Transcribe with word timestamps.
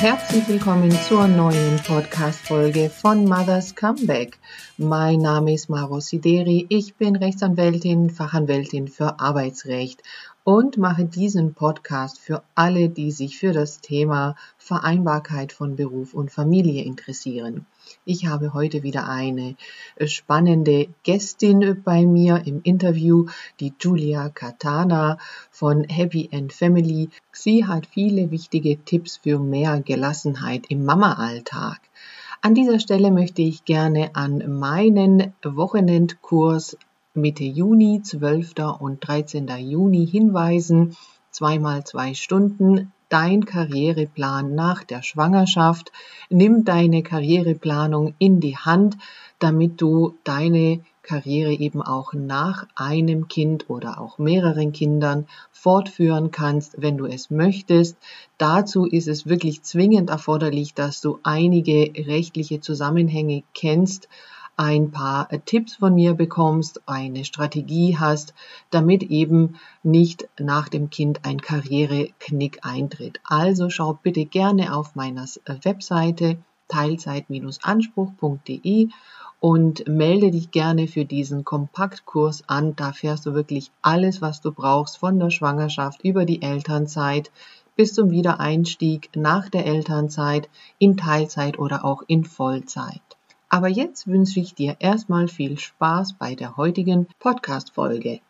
herzlich 0.00 0.48
willkommen 0.48 0.90
zur 0.90 1.28
neuen 1.28 1.76
Podcast-Folge 1.86 2.88
von 2.88 3.26
Mother's 3.26 3.74
Comeback. 3.74 4.38
Mein 4.78 5.18
Name 5.18 5.52
ist 5.52 5.68
Maro 5.68 6.00
Sideri, 6.00 6.64
ich 6.70 6.94
bin 6.94 7.16
Rechtsanwältin, 7.16 8.08
Fachanwältin 8.08 8.88
für 8.88 9.20
Arbeitsrecht 9.20 10.02
und 10.44 10.78
mache 10.78 11.04
diesen 11.04 11.54
Podcast 11.54 12.18
für 12.18 12.42
alle, 12.54 12.88
die 12.88 13.10
sich 13.10 13.38
für 13.38 13.52
das 13.52 13.80
Thema 13.80 14.36
Vereinbarkeit 14.56 15.52
von 15.52 15.76
Beruf 15.76 16.14
und 16.14 16.30
Familie 16.30 16.82
interessieren. 16.84 17.66
Ich 18.04 18.26
habe 18.26 18.54
heute 18.54 18.82
wieder 18.82 19.08
eine 19.08 19.56
spannende 20.06 20.88
Gästin 21.02 21.82
bei 21.84 22.06
mir 22.06 22.42
im 22.46 22.62
Interview, 22.62 23.26
die 23.58 23.72
Julia 23.78 24.28
Katana 24.28 25.18
von 25.50 25.84
Happy 25.84 26.30
and 26.32 26.52
Family. 26.52 27.10
Sie 27.32 27.66
hat 27.66 27.86
viele 27.86 28.30
wichtige 28.30 28.82
Tipps 28.84 29.18
für 29.18 29.38
mehr 29.38 29.80
Gelassenheit 29.80 30.66
im 30.68 30.84
Mama-Alltag. 30.84 31.80
An 32.42 32.54
dieser 32.54 32.80
Stelle 32.80 33.10
möchte 33.10 33.42
ich 33.42 33.66
gerne 33.66 34.14
an 34.14 34.58
meinen 34.58 35.34
Wochenendkurs 35.44 36.78
Mitte 37.14 37.42
Juni, 37.42 38.02
12. 38.02 38.78
und 38.78 39.00
13. 39.00 39.48
Juni 39.58 40.06
hinweisen. 40.06 40.96
Zweimal 41.32 41.82
zwei 41.82 42.14
Stunden. 42.14 42.92
Dein 43.08 43.44
Karriereplan 43.44 44.54
nach 44.54 44.84
der 44.84 45.02
Schwangerschaft. 45.02 45.90
Nimm 46.28 46.64
deine 46.64 47.02
Karriereplanung 47.02 48.14
in 48.20 48.38
die 48.38 48.56
Hand, 48.56 48.96
damit 49.40 49.80
du 49.80 50.18
deine 50.22 50.84
Karriere 51.02 51.52
eben 51.52 51.82
auch 51.82 52.12
nach 52.12 52.68
einem 52.76 53.26
Kind 53.26 53.68
oder 53.68 54.00
auch 54.00 54.18
mehreren 54.18 54.70
Kindern 54.70 55.26
fortführen 55.50 56.30
kannst, 56.30 56.80
wenn 56.80 56.96
du 56.96 57.06
es 57.06 57.28
möchtest. 57.28 57.96
Dazu 58.38 58.84
ist 58.84 59.08
es 59.08 59.26
wirklich 59.26 59.62
zwingend 59.62 60.10
erforderlich, 60.10 60.74
dass 60.74 61.00
du 61.00 61.18
einige 61.24 61.90
rechtliche 62.06 62.60
Zusammenhänge 62.60 63.42
kennst, 63.52 64.08
ein 64.60 64.90
paar 64.90 65.32
äh, 65.32 65.38
Tipps 65.38 65.76
von 65.76 65.94
mir 65.94 66.12
bekommst, 66.12 66.82
eine 66.84 67.24
Strategie 67.24 67.96
hast, 67.98 68.34
damit 68.68 69.04
eben 69.04 69.54
nicht 69.82 70.28
nach 70.38 70.68
dem 70.68 70.90
Kind 70.90 71.24
ein 71.24 71.40
Karriereknick 71.40 72.58
eintritt. 72.60 73.20
Also 73.24 73.70
schau 73.70 73.98
bitte 74.02 74.26
gerne 74.26 74.76
auf 74.76 74.94
meiner 74.94 75.24
äh, 75.46 75.54
Webseite 75.62 76.36
teilzeit-anspruch.de 76.68 78.88
und 79.40 79.88
melde 79.88 80.30
dich 80.30 80.50
gerne 80.50 80.88
für 80.88 81.06
diesen 81.06 81.42
Kompaktkurs 81.42 82.46
an. 82.46 82.76
Da 82.76 82.92
fährst 82.92 83.24
du 83.24 83.32
wirklich 83.32 83.70
alles, 83.80 84.20
was 84.20 84.42
du 84.42 84.52
brauchst, 84.52 84.98
von 84.98 85.18
der 85.18 85.30
Schwangerschaft 85.30 86.04
über 86.04 86.26
die 86.26 86.42
Elternzeit 86.42 87.30
bis 87.76 87.94
zum 87.94 88.10
Wiedereinstieg 88.10 89.08
nach 89.16 89.48
der 89.48 89.64
Elternzeit 89.64 90.50
in 90.78 90.98
Teilzeit 90.98 91.58
oder 91.58 91.86
auch 91.86 92.02
in 92.08 92.24
Vollzeit. 92.24 93.00
Aber 93.52 93.66
jetzt 93.66 94.06
wünsche 94.06 94.38
ich 94.38 94.54
dir 94.54 94.76
erstmal 94.78 95.26
viel 95.26 95.58
Spaß 95.58 96.12
bei 96.12 96.36
der 96.36 96.56
heutigen 96.56 97.08
Podcast-Folge. 97.18 98.20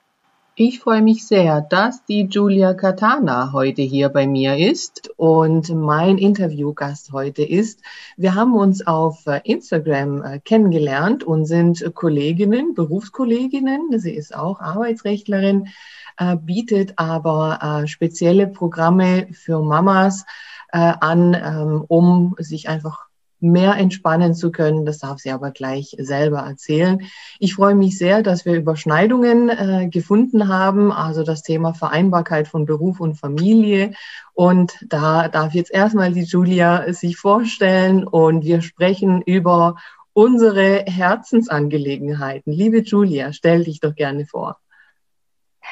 Ich 0.55 0.81
freue 0.81 1.03
mich 1.03 1.27
sehr, 1.27 1.61
dass 1.61 2.07
die 2.07 2.23
Julia 2.23 2.73
Katana 2.73 3.53
heute 3.53 3.83
hier 3.83 4.09
bei 4.09 4.27
mir 4.27 4.57
ist 4.57 5.11
und 5.19 5.69
mein 5.75 6.17
Interviewgast 6.17 7.13
heute 7.13 7.43
ist. 7.43 7.83
Wir 8.17 8.35
haben 8.35 8.55
uns 8.55 8.87
auf 8.87 9.27
äh, 9.27 9.43
Instagram 9.45 10.23
äh, 10.23 10.39
kennengelernt 10.41 11.23
und 11.23 11.45
sind 11.45 11.95
Kolleginnen, 11.95 12.73
Berufskolleginnen. 12.73 13.99
Sie 13.99 14.15
ist 14.15 14.35
auch 14.35 14.61
Arbeitsrechtlerin, 14.61 15.69
äh, 16.17 16.35
bietet 16.37 16.95
aber 16.97 17.85
spezielle 17.85 18.47
Programme 18.47 19.29
für 19.33 19.61
Mamas 19.63 20.25
an, 20.73 21.35
ähm, 21.35 21.85
um 21.89 22.37
sich 22.39 22.69
einfach 22.69 23.10
mehr 23.41 23.77
entspannen 23.77 24.35
zu 24.35 24.53
können. 24.53 24.85
Das 24.85 24.99
darf 24.99 25.19
sie 25.19 25.31
aber 25.31 25.51
gleich 25.51 25.97
selber 25.99 26.41
erzählen. 26.41 27.01
Ich 27.39 27.55
freue 27.55 27.75
mich 27.75 27.99
sehr, 27.99 28.23
dass 28.23 28.45
wir 28.45 28.55
Überschneidungen 28.55 29.49
äh, 29.49 29.89
gefunden 29.89 30.49
haben, 30.49 30.93
also 30.93 31.23
das 31.23 31.43
Thema 31.43 31.75
Vereinbarkeit 31.75 32.49
von 32.49 32.67
Beruf 32.67 33.01
und 33.01 33.15
Familie. 33.15 33.93
Und 34.35 34.73
da 34.89 35.29
darf 35.29 35.55
jetzt 35.55 35.73
erstmal 35.73 36.13
die 36.13 36.25
Julia 36.25 36.93
sich 36.93 37.17
vorstellen 37.17 38.05
und 38.05 38.45
wir 38.45 38.63
sprechen 38.63 39.23
über 39.23 39.77
unsere 40.13 40.85
Herzensangelegenheiten. 40.87 42.53
Liebe 42.53 42.81
Julia, 42.81 43.33
stell 43.33 43.65
dich 43.65 43.81
doch 43.81 43.95
gerne 43.95 44.27
vor. 44.27 44.59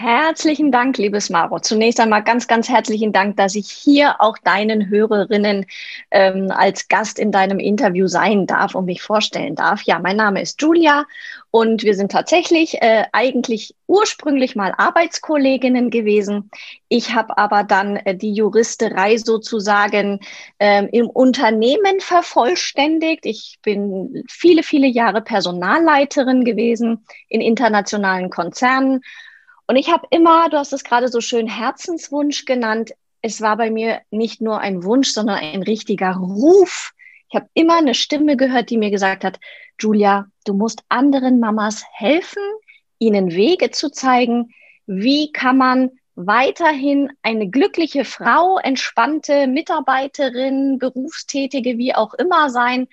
Herzlichen 0.01 0.71
Dank, 0.71 0.97
liebes 0.97 1.29
Maro. 1.29 1.59
Zunächst 1.59 1.99
einmal 1.99 2.23
ganz, 2.23 2.47
ganz 2.47 2.69
herzlichen 2.69 3.13
Dank, 3.13 3.37
dass 3.37 3.57
ich 3.57 3.69
hier 3.69 4.21
auch 4.21 4.39
deinen 4.39 4.89
Hörerinnen 4.89 5.67
ähm, 6.13 6.53
als 6.53 6.87
Gast 6.87 7.19
in 7.19 7.33
deinem 7.33 7.59
Interview 7.59 8.07
sein 8.07 8.47
darf 8.47 8.77
und 8.77 8.85
mich 8.85 9.03
vorstellen 9.03 9.57
darf. 9.57 9.83
Ja, 9.83 9.99
mein 9.99 10.15
Name 10.15 10.41
ist 10.41 10.63
Julia 10.63 11.05
und 11.51 11.83
wir 11.83 11.97
sind 11.97 12.13
tatsächlich 12.13 12.81
äh, 12.81 13.07
eigentlich 13.11 13.75
ursprünglich 13.89 14.55
mal 14.55 14.73
Arbeitskolleginnen 14.79 15.91
gewesen. 15.91 16.49
Ich 16.87 17.13
habe 17.17 17.37
aber 17.37 17.65
dann 17.65 17.97
äh, 17.97 18.15
die 18.15 18.33
Juristerei 18.33 19.17
sozusagen 19.17 20.21
äh, 20.61 20.87
im 20.93 21.11
Unternehmen 21.11 21.99
vervollständigt. 21.99 23.27
Ich 23.27 23.59
bin 23.63 24.23
viele, 24.31 24.63
viele 24.63 24.87
Jahre 24.87 25.23
Personalleiterin 25.23 26.45
gewesen 26.45 27.05
in 27.29 27.41
internationalen 27.41 28.31
Konzernen 28.31 29.01
und 29.69 29.77
ich 29.77 29.93
habe 29.93 30.07
immer, 30.11 30.49
du 30.49 30.57
hast 30.57 30.73
es 30.73 30.83
gerade 30.83 31.09
so 31.09 31.21
schön 31.21 31.47
Herzenswunsch 31.47 32.47
genannt, 32.47 32.93
es 33.21 33.43
war 33.43 33.57
bei 33.59 33.71
mir 33.71 34.01
nicht 34.11 34.41
nur 34.41 34.61
ein 34.61 34.83
Wunsch, 34.83 35.11
sondern 35.11 35.37
ein 35.37 35.63
richtiger 35.63 36.17
Ruf. 36.17 36.93
Ich 37.29 37.37
habe 37.37 37.49
immer 37.53 37.77
eine 37.77 37.95
Stimme 37.95 38.37
gehört, 38.37 38.71
die 38.71 38.79
mir 38.79 38.91
gesagt 38.91 39.25
hat, 39.25 39.39
Julia, 39.79 40.27
du 40.47 40.55
musst 40.55 40.83
anderen 40.89 41.39
Mamas 41.39 41.85
helfen, 41.93 42.43
ihnen 42.99 43.33
Wege 43.33 43.71
zu 43.71 43.91
zeigen, 43.91 44.55
wie 44.87 45.33
kann 45.33 45.59
man 45.59 45.91
weiterhin 46.15 47.13
eine 47.23 47.51
glückliche 47.51 48.07
Frau, 48.07 48.59
entspannte 48.59 49.47
Mitarbeiterin, 49.47 50.79
Berufstätige, 50.79 51.77
wie 51.77 51.95
auch 51.95 52.15
immer 52.15 52.49
sein, 52.49 52.89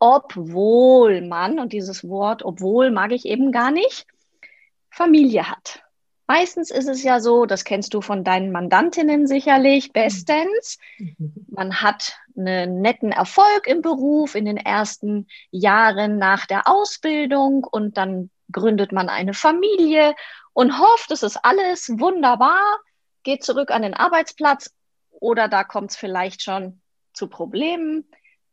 obwohl 0.00 1.22
man, 1.22 1.60
und 1.60 1.72
dieses 1.72 2.06
Wort 2.08 2.44
obwohl 2.44 2.90
mag 2.90 3.12
ich 3.12 3.24
eben 3.26 3.52
gar 3.52 3.70
nicht, 3.70 4.06
Familie 4.90 5.48
hat. 5.48 5.85
Meistens 6.26 6.70
ist 6.70 6.88
es 6.88 7.02
ja 7.04 7.20
so, 7.20 7.46
das 7.46 7.64
kennst 7.64 7.94
du 7.94 8.00
von 8.00 8.24
deinen 8.24 8.50
Mandantinnen 8.50 9.26
sicherlich 9.28 9.92
bestens. 9.92 10.78
Man 11.48 11.82
hat 11.82 12.18
einen 12.36 12.80
netten 12.80 13.12
Erfolg 13.12 13.66
im 13.66 13.80
Beruf 13.80 14.34
in 14.34 14.44
den 14.44 14.56
ersten 14.56 15.28
Jahren 15.50 16.18
nach 16.18 16.46
der 16.46 16.66
Ausbildung 16.66 17.64
und 17.64 17.96
dann 17.96 18.30
gründet 18.50 18.90
man 18.90 19.08
eine 19.08 19.34
Familie 19.34 20.14
und 20.52 20.78
hofft, 20.78 21.10
es 21.12 21.22
ist 21.22 21.38
alles 21.44 21.90
wunderbar, 21.98 22.62
geht 23.22 23.44
zurück 23.44 23.70
an 23.70 23.82
den 23.82 23.94
Arbeitsplatz 23.94 24.74
oder 25.10 25.48
da 25.48 25.64
kommt 25.64 25.92
es 25.92 25.96
vielleicht 25.96 26.42
schon 26.42 26.80
zu 27.12 27.28
Problemen 27.28 28.04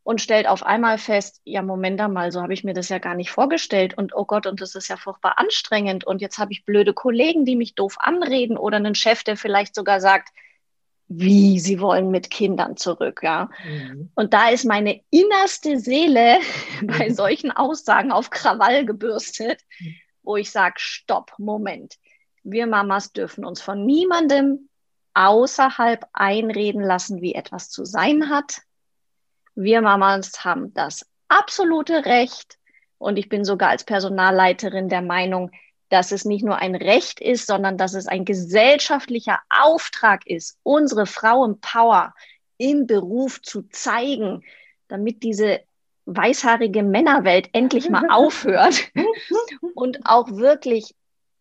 und 0.03 0.21
stellt 0.21 0.47
auf 0.47 0.63
einmal 0.63 0.97
fest, 0.97 1.41
ja, 1.45 1.61
Moment 1.61 1.97
mal, 2.11 2.31
so 2.31 2.41
habe 2.41 2.53
ich 2.53 2.63
mir 2.63 2.73
das 2.73 2.89
ja 2.89 2.99
gar 2.99 3.15
nicht 3.15 3.31
vorgestellt 3.31 3.97
und 3.97 4.13
oh 4.13 4.25
Gott, 4.25 4.45
und 4.45 4.61
das 4.61 4.75
ist 4.75 4.89
ja 4.89 4.97
furchtbar 4.97 5.39
anstrengend 5.39 6.05
und 6.05 6.21
jetzt 6.21 6.37
habe 6.37 6.51
ich 6.51 6.65
blöde 6.65 6.93
Kollegen, 6.93 7.45
die 7.45 7.55
mich 7.55 7.75
doof 7.75 7.95
anreden 7.99 8.57
oder 8.57 8.77
einen 8.77 8.95
Chef, 8.95 9.23
der 9.23 9.37
vielleicht 9.37 9.75
sogar 9.75 10.01
sagt, 10.01 10.29
wie 11.07 11.59
sie 11.59 11.79
wollen 11.79 12.11
mit 12.11 12.29
Kindern 12.29 12.75
zurück, 12.75 13.21
ja. 13.23 13.49
Mhm. 13.65 14.09
Und 14.15 14.33
da 14.33 14.49
ist 14.49 14.65
meine 14.65 15.01
innerste 15.09 15.79
Seele 15.79 16.39
bei 16.83 17.09
solchen 17.09 17.51
Aussagen 17.51 18.11
auf 18.11 18.29
Krawall 18.29 18.85
gebürstet, 18.85 19.61
wo 20.21 20.35
ich 20.35 20.51
sage, 20.51 20.75
stopp, 20.77 21.33
Moment. 21.37 21.95
Wir 22.43 22.67
Mamas 22.67 23.13
dürfen 23.13 23.45
uns 23.45 23.61
von 23.61 23.85
niemandem 23.85 24.69
außerhalb 25.13 26.05
einreden 26.11 26.81
lassen, 26.81 27.21
wie 27.21 27.35
etwas 27.35 27.69
zu 27.69 27.85
sein 27.85 28.29
hat 28.29 28.63
wir 29.55 29.81
Mamas 29.81 30.43
haben 30.43 30.73
das 30.73 31.05
absolute 31.27 32.05
Recht 32.05 32.57
und 32.97 33.17
ich 33.17 33.29
bin 33.29 33.43
sogar 33.43 33.69
als 33.69 33.83
Personalleiterin 33.83 34.89
der 34.89 35.01
Meinung, 35.01 35.51
dass 35.89 36.11
es 36.11 36.25
nicht 36.25 36.43
nur 36.43 36.57
ein 36.57 36.75
Recht 36.75 37.19
ist, 37.19 37.45
sondern 37.45 37.77
dass 37.77 37.93
es 37.93 38.07
ein 38.07 38.25
gesellschaftlicher 38.25 39.39
Auftrag 39.49 40.25
ist, 40.25 40.57
unsere 40.63 41.05
Frauenpower 41.05 42.13
im 42.57 42.87
Beruf 42.87 43.41
zu 43.41 43.63
zeigen, 43.69 44.43
damit 44.87 45.21
diese 45.21 45.59
weißhaarige 46.05 46.83
Männerwelt 46.83 47.49
endlich 47.53 47.89
mal 47.89 48.07
aufhört 48.09 48.91
und 49.75 49.99
auch 50.05 50.31
wirklich, 50.31 50.95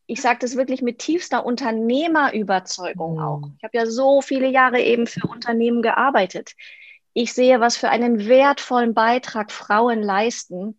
ich 0.06 0.20
sage 0.20 0.40
das 0.40 0.56
wirklich 0.56 0.82
mit 0.82 0.98
tiefster 0.98 1.46
Unternehmerüberzeugung 1.46 3.20
auch. 3.20 3.40
Mhm. 3.40 3.54
Ich 3.58 3.64
habe 3.64 3.78
ja 3.78 3.86
so 3.86 4.20
viele 4.20 4.48
Jahre 4.48 4.80
eben 4.80 5.06
für 5.06 5.26
Unternehmen 5.26 5.80
gearbeitet 5.80 6.54
ich 7.14 7.32
sehe, 7.34 7.60
was 7.60 7.76
für 7.76 7.90
einen 7.90 8.26
wertvollen 8.26 8.94
Beitrag 8.94 9.52
Frauen 9.52 10.02
leisten. 10.02 10.78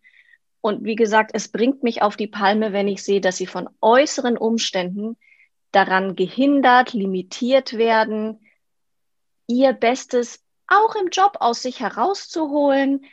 Und 0.62 0.84
wie 0.84 0.96
gesagt, 0.96 1.32
es 1.34 1.50
bringt 1.50 1.84
mich 1.84 2.02
auf 2.02 2.16
die 2.16 2.28
Palme, 2.28 2.74
wenn 2.74 2.88
ich 2.88 3.04
sehe, 3.04 3.22
dass 3.22 3.38
sie 3.38 3.48
von 3.48 3.70
äußeren 3.82 4.38
Umständen 4.38 5.18
daran 5.72 6.16
gehindert, 6.16 6.94
limitiert 6.94 7.78
werden, 7.78 8.40
ihr 9.48 9.74
Bestes 9.74 10.44
auch 10.68 10.96
im 10.96 11.10
Job 11.10 11.38
aus 11.40 11.62
sich 11.62 11.80
herauszuholen, 11.80 13.06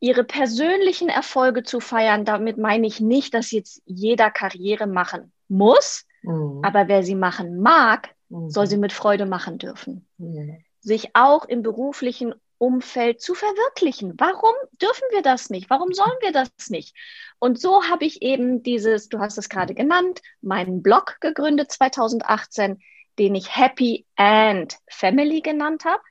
ihre 0.00 0.24
persönlichen 0.24 1.08
Erfolge 1.08 1.62
zu 1.62 1.80
feiern. 1.80 2.24
Damit 2.24 2.58
meine 2.58 2.86
ich 2.86 3.00
nicht, 3.00 3.34
dass 3.34 3.50
jetzt 3.50 3.82
jeder 3.84 4.30
Karriere 4.30 4.86
machen 4.86 5.32
muss, 5.48 6.06
mhm. 6.22 6.60
aber 6.64 6.88
wer 6.88 7.02
sie 7.02 7.14
machen 7.14 7.60
mag, 7.60 8.14
mhm. 8.28 8.50
soll 8.50 8.66
sie 8.66 8.78
mit 8.78 8.92
Freude 8.92 9.26
machen 9.26 9.58
dürfen. 9.58 10.06
Mhm. 10.18 10.64
Sich 10.80 11.10
auch 11.14 11.44
im 11.44 11.62
beruflichen 11.62 12.34
Umfeld 12.60 13.22
zu 13.22 13.34
verwirklichen. 13.34 14.12
Warum 14.18 14.52
dürfen 14.82 15.04
wir 15.12 15.22
das 15.22 15.48
nicht? 15.48 15.70
Warum 15.70 15.94
sollen 15.94 16.16
wir 16.20 16.30
das 16.30 16.50
nicht? 16.68 16.94
Und 17.38 17.58
so 17.58 17.84
habe 17.84 18.04
ich 18.04 18.20
eben 18.20 18.62
dieses, 18.62 19.08
du 19.08 19.18
hast 19.18 19.38
es 19.38 19.48
gerade 19.48 19.74
genannt, 19.74 20.20
meinen 20.42 20.82
Blog 20.82 21.16
gegründet 21.20 21.72
2018, 21.72 22.82
den 23.18 23.34
ich 23.34 23.56
Happy 23.56 24.06
and 24.16 24.76
Family 24.90 25.40
genannt 25.40 25.86
habe. 25.86 26.02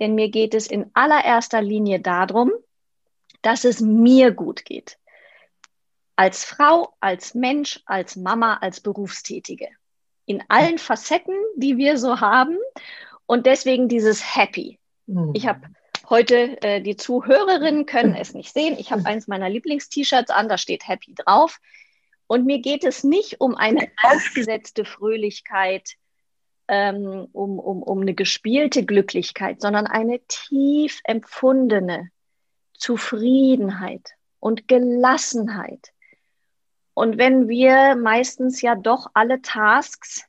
Denn 0.00 0.16
mir 0.16 0.28
geht 0.28 0.54
es 0.54 0.66
in 0.66 0.90
allererster 0.92 1.62
Linie 1.62 2.00
darum, 2.00 2.50
dass 3.42 3.64
es 3.64 3.80
mir 3.80 4.32
gut 4.32 4.64
geht. 4.64 4.98
Als 6.16 6.44
Frau, 6.44 6.94
als 6.98 7.34
Mensch, 7.34 7.80
als 7.86 8.16
Mama, 8.16 8.54
als 8.54 8.80
Berufstätige. 8.80 9.68
In 10.24 10.42
allen 10.48 10.78
Facetten, 10.78 11.36
die 11.54 11.76
wir 11.76 11.96
so 11.96 12.20
haben. 12.20 12.58
Und 13.26 13.46
deswegen 13.46 13.88
dieses 13.88 14.34
Happy. 14.34 14.80
Ich 15.34 15.46
habe 15.46 15.60
heute, 16.08 16.60
äh, 16.62 16.80
die 16.80 16.96
Zuhörerinnen 16.96 17.86
können 17.86 18.14
es 18.14 18.34
nicht 18.34 18.52
sehen. 18.52 18.76
Ich 18.78 18.92
habe 18.92 19.04
eins 19.06 19.28
meiner 19.28 19.48
Lieblingst-T-Shirts 19.48 20.30
an, 20.30 20.48
da 20.48 20.58
steht 20.58 20.86
Happy 20.86 21.14
drauf. 21.14 21.60
Und 22.26 22.44
mir 22.44 22.60
geht 22.60 22.84
es 22.84 23.04
nicht 23.04 23.40
um 23.40 23.54
eine 23.54 23.88
aufgesetzte 24.02 24.84
Fröhlichkeit, 24.84 25.96
ähm, 26.68 27.28
um, 27.32 27.58
um, 27.58 27.82
um 27.82 28.00
eine 28.00 28.14
gespielte 28.14 28.84
Glücklichkeit, 28.84 29.60
sondern 29.60 29.86
eine 29.86 30.18
tief 30.26 31.00
empfundene 31.04 32.10
Zufriedenheit 32.74 34.10
und 34.40 34.66
Gelassenheit. 34.66 35.92
Und 36.94 37.18
wenn 37.18 37.48
wir 37.48 37.94
meistens 37.94 38.60
ja 38.62 38.74
doch 38.74 39.08
alle 39.14 39.42
Tasks 39.42 40.24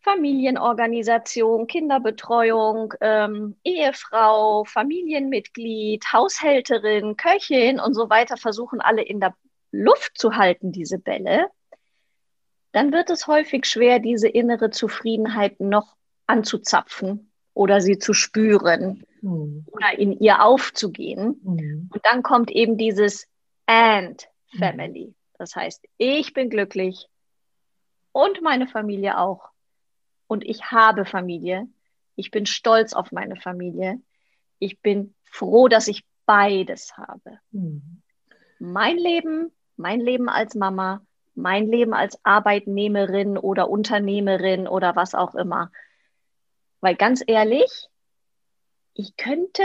Familienorganisation, 0.00 1.66
Kinderbetreuung, 1.66 2.94
ähm, 3.00 3.56
Ehefrau, 3.64 4.64
Familienmitglied, 4.64 6.04
Haushälterin, 6.12 7.16
Köchin 7.16 7.80
und 7.80 7.94
so 7.94 8.08
weiter 8.08 8.36
versuchen 8.36 8.80
alle 8.80 9.02
in 9.02 9.20
der 9.20 9.34
Luft 9.70 10.16
zu 10.16 10.36
halten, 10.36 10.72
diese 10.72 10.98
Bälle, 10.98 11.48
dann 12.72 12.92
wird 12.92 13.10
es 13.10 13.26
häufig 13.26 13.66
schwer, 13.66 13.98
diese 13.98 14.28
innere 14.28 14.70
Zufriedenheit 14.70 15.60
noch 15.60 15.96
anzuzapfen 16.26 17.32
oder 17.54 17.80
sie 17.80 17.98
zu 17.98 18.12
spüren 18.12 19.04
mhm. 19.20 19.64
oder 19.66 19.98
in 19.98 20.12
ihr 20.12 20.44
aufzugehen. 20.44 21.40
Mhm. 21.42 21.90
Und 21.92 22.04
dann 22.04 22.22
kommt 22.22 22.50
eben 22.50 22.76
dieses 22.76 23.26
and 23.66 24.28
family. 24.58 25.14
Das 25.38 25.56
heißt, 25.56 25.86
ich 25.96 26.32
bin 26.34 26.50
glücklich 26.50 27.08
und 28.12 28.42
meine 28.42 28.66
Familie 28.68 29.18
auch 29.18 29.50
und 30.28 30.44
ich 30.44 30.70
habe 30.70 31.04
Familie. 31.04 31.66
Ich 32.14 32.30
bin 32.30 32.46
stolz 32.46 32.92
auf 32.92 33.10
meine 33.10 33.36
Familie. 33.36 34.00
Ich 34.60 34.80
bin 34.80 35.14
froh, 35.24 35.68
dass 35.68 35.88
ich 35.88 36.04
beides 36.26 36.96
habe. 36.96 37.40
Mhm. 37.50 38.02
Mein 38.60 38.98
Leben, 38.98 39.50
mein 39.76 40.00
Leben 40.00 40.28
als 40.28 40.54
Mama, 40.54 41.00
mein 41.34 41.66
Leben 41.66 41.94
als 41.94 42.18
Arbeitnehmerin 42.24 43.38
oder 43.38 43.70
Unternehmerin 43.70 44.68
oder 44.68 44.96
was 44.96 45.14
auch 45.14 45.34
immer. 45.34 45.70
Weil 46.80 46.96
ganz 46.96 47.22
ehrlich, 47.26 47.88
ich 48.94 49.16
könnte, 49.16 49.62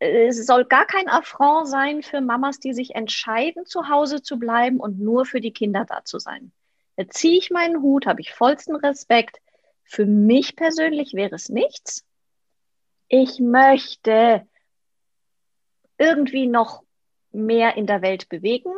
es 0.00 0.44
soll 0.44 0.64
gar 0.64 0.84
kein 0.86 1.08
Affront 1.08 1.68
sein 1.68 2.02
für 2.02 2.20
Mamas, 2.20 2.58
die 2.58 2.74
sich 2.74 2.94
entscheiden, 2.94 3.64
zu 3.64 3.88
Hause 3.88 4.20
zu 4.20 4.38
bleiben 4.38 4.80
und 4.80 4.98
nur 4.98 5.24
für 5.24 5.40
die 5.40 5.52
Kinder 5.52 5.84
da 5.88 6.04
zu 6.04 6.18
sein. 6.18 6.52
Da 6.96 7.08
ziehe 7.08 7.38
ich 7.38 7.50
meinen 7.50 7.82
Hut, 7.82 8.06
habe 8.06 8.20
ich 8.20 8.32
vollsten 8.32 8.76
Respekt. 8.76 9.38
Für 9.84 10.06
mich 10.06 10.56
persönlich 10.56 11.14
wäre 11.14 11.34
es 11.34 11.48
nichts. 11.48 12.04
Ich 13.08 13.38
möchte 13.38 14.46
irgendwie 15.98 16.46
noch 16.46 16.82
mehr 17.30 17.76
in 17.76 17.86
der 17.86 18.02
Welt 18.02 18.28
bewegen. 18.28 18.72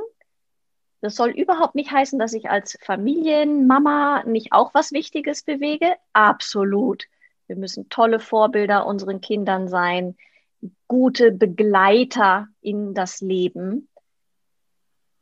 Das 1.00 1.14
soll 1.14 1.30
überhaupt 1.30 1.74
nicht 1.74 1.92
heißen, 1.92 2.18
dass 2.18 2.32
ich 2.32 2.50
als 2.50 2.78
Familienmama 2.82 4.24
nicht 4.24 4.52
auch 4.52 4.74
was 4.74 4.92
Wichtiges 4.92 5.42
bewege. 5.42 5.96
Absolut. 6.12 7.04
Wir 7.46 7.56
müssen 7.56 7.88
tolle 7.88 8.18
Vorbilder 8.18 8.86
unseren 8.86 9.20
Kindern 9.20 9.68
sein, 9.68 10.16
gute 10.88 11.30
Begleiter 11.32 12.48
in 12.60 12.94
das 12.94 13.20
Leben. 13.20 13.88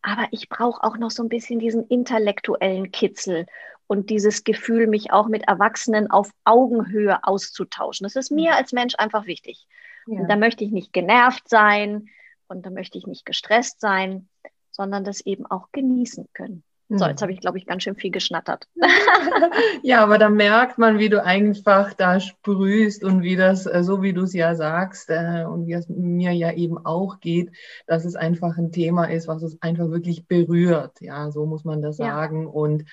Aber 0.00 0.26
ich 0.30 0.48
brauche 0.48 0.82
auch 0.84 0.96
noch 0.96 1.10
so 1.10 1.22
ein 1.22 1.28
bisschen 1.28 1.58
diesen 1.58 1.86
intellektuellen 1.86 2.90
Kitzel 2.92 3.46
und 3.86 4.10
dieses 4.10 4.44
Gefühl, 4.44 4.86
mich 4.86 5.12
auch 5.12 5.28
mit 5.28 5.46
Erwachsenen 5.46 6.10
auf 6.10 6.30
Augenhöhe 6.44 7.22
auszutauschen. 7.22 8.04
Das 8.04 8.16
ist 8.16 8.30
mir 8.30 8.52
mhm. 8.52 8.56
als 8.56 8.72
Mensch 8.72 8.94
einfach 8.98 9.26
wichtig. 9.26 9.66
Ja. 10.06 10.20
Und 10.20 10.28
da 10.28 10.36
möchte 10.36 10.64
ich 10.64 10.70
nicht 10.70 10.92
genervt 10.92 11.48
sein 11.48 12.08
und 12.48 12.64
da 12.64 12.70
möchte 12.70 12.98
ich 12.98 13.06
nicht 13.06 13.26
gestresst 13.26 13.80
sein, 13.80 14.28
sondern 14.70 15.04
das 15.04 15.20
eben 15.20 15.46
auch 15.46 15.68
genießen 15.72 16.28
können. 16.32 16.64
So, 16.90 17.06
jetzt 17.06 17.20
mhm. 17.20 17.22
habe 17.22 17.32
ich, 17.32 17.40
glaube 17.40 17.56
ich, 17.56 17.66
ganz 17.66 17.82
schön 17.82 17.96
viel 17.96 18.10
geschnattert. 18.10 18.68
ja, 19.82 20.02
aber 20.02 20.18
da 20.18 20.28
merkt 20.28 20.76
man, 20.76 20.98
wie 20.98 21.08
du 21.08 21.22
einfach 21.22 21.94
da 21.94 22.20
sprühst 22.20 23.02
und 23.02 23.22
wie 23.22 23.36
das, 23.36 23.64
äh, 23.64 23.82
so 23.82 24.02
wie 24.02 24.12
du 24.12 24.22
es 24.22 24.34
ja 24.34 24.54
sagst 24.54 25.08
äh, 25.08 25.44
und 25.48 25.66
wie 25.66 25.72
es 25.72 25.88
mir 25.88 26.32
ja 26.32 26.52
eben 26.52 26.76
auch 26.84 27.20
geht, 27.20 27.52
dass 27.86 28.04
es 28.04 28.16
einfach 28.16 28.58
ein 28.58 28.70
Thema 28.70 29.06
ist, 29.06 29.28
was 29.28 29.42
uns 29.42 29.60
einfach 29.62 29.90
wirklich 29.90 30.26
berührt. 30.26 31.00
Ja, 31.00 31.30
so 31.30 31.46
muss 31.46 31.64
man 31.64 31.80
das 31.80 31.96
ja. 31.96 32.06
sagen. 32.06 32.46
Und 32.46 32.84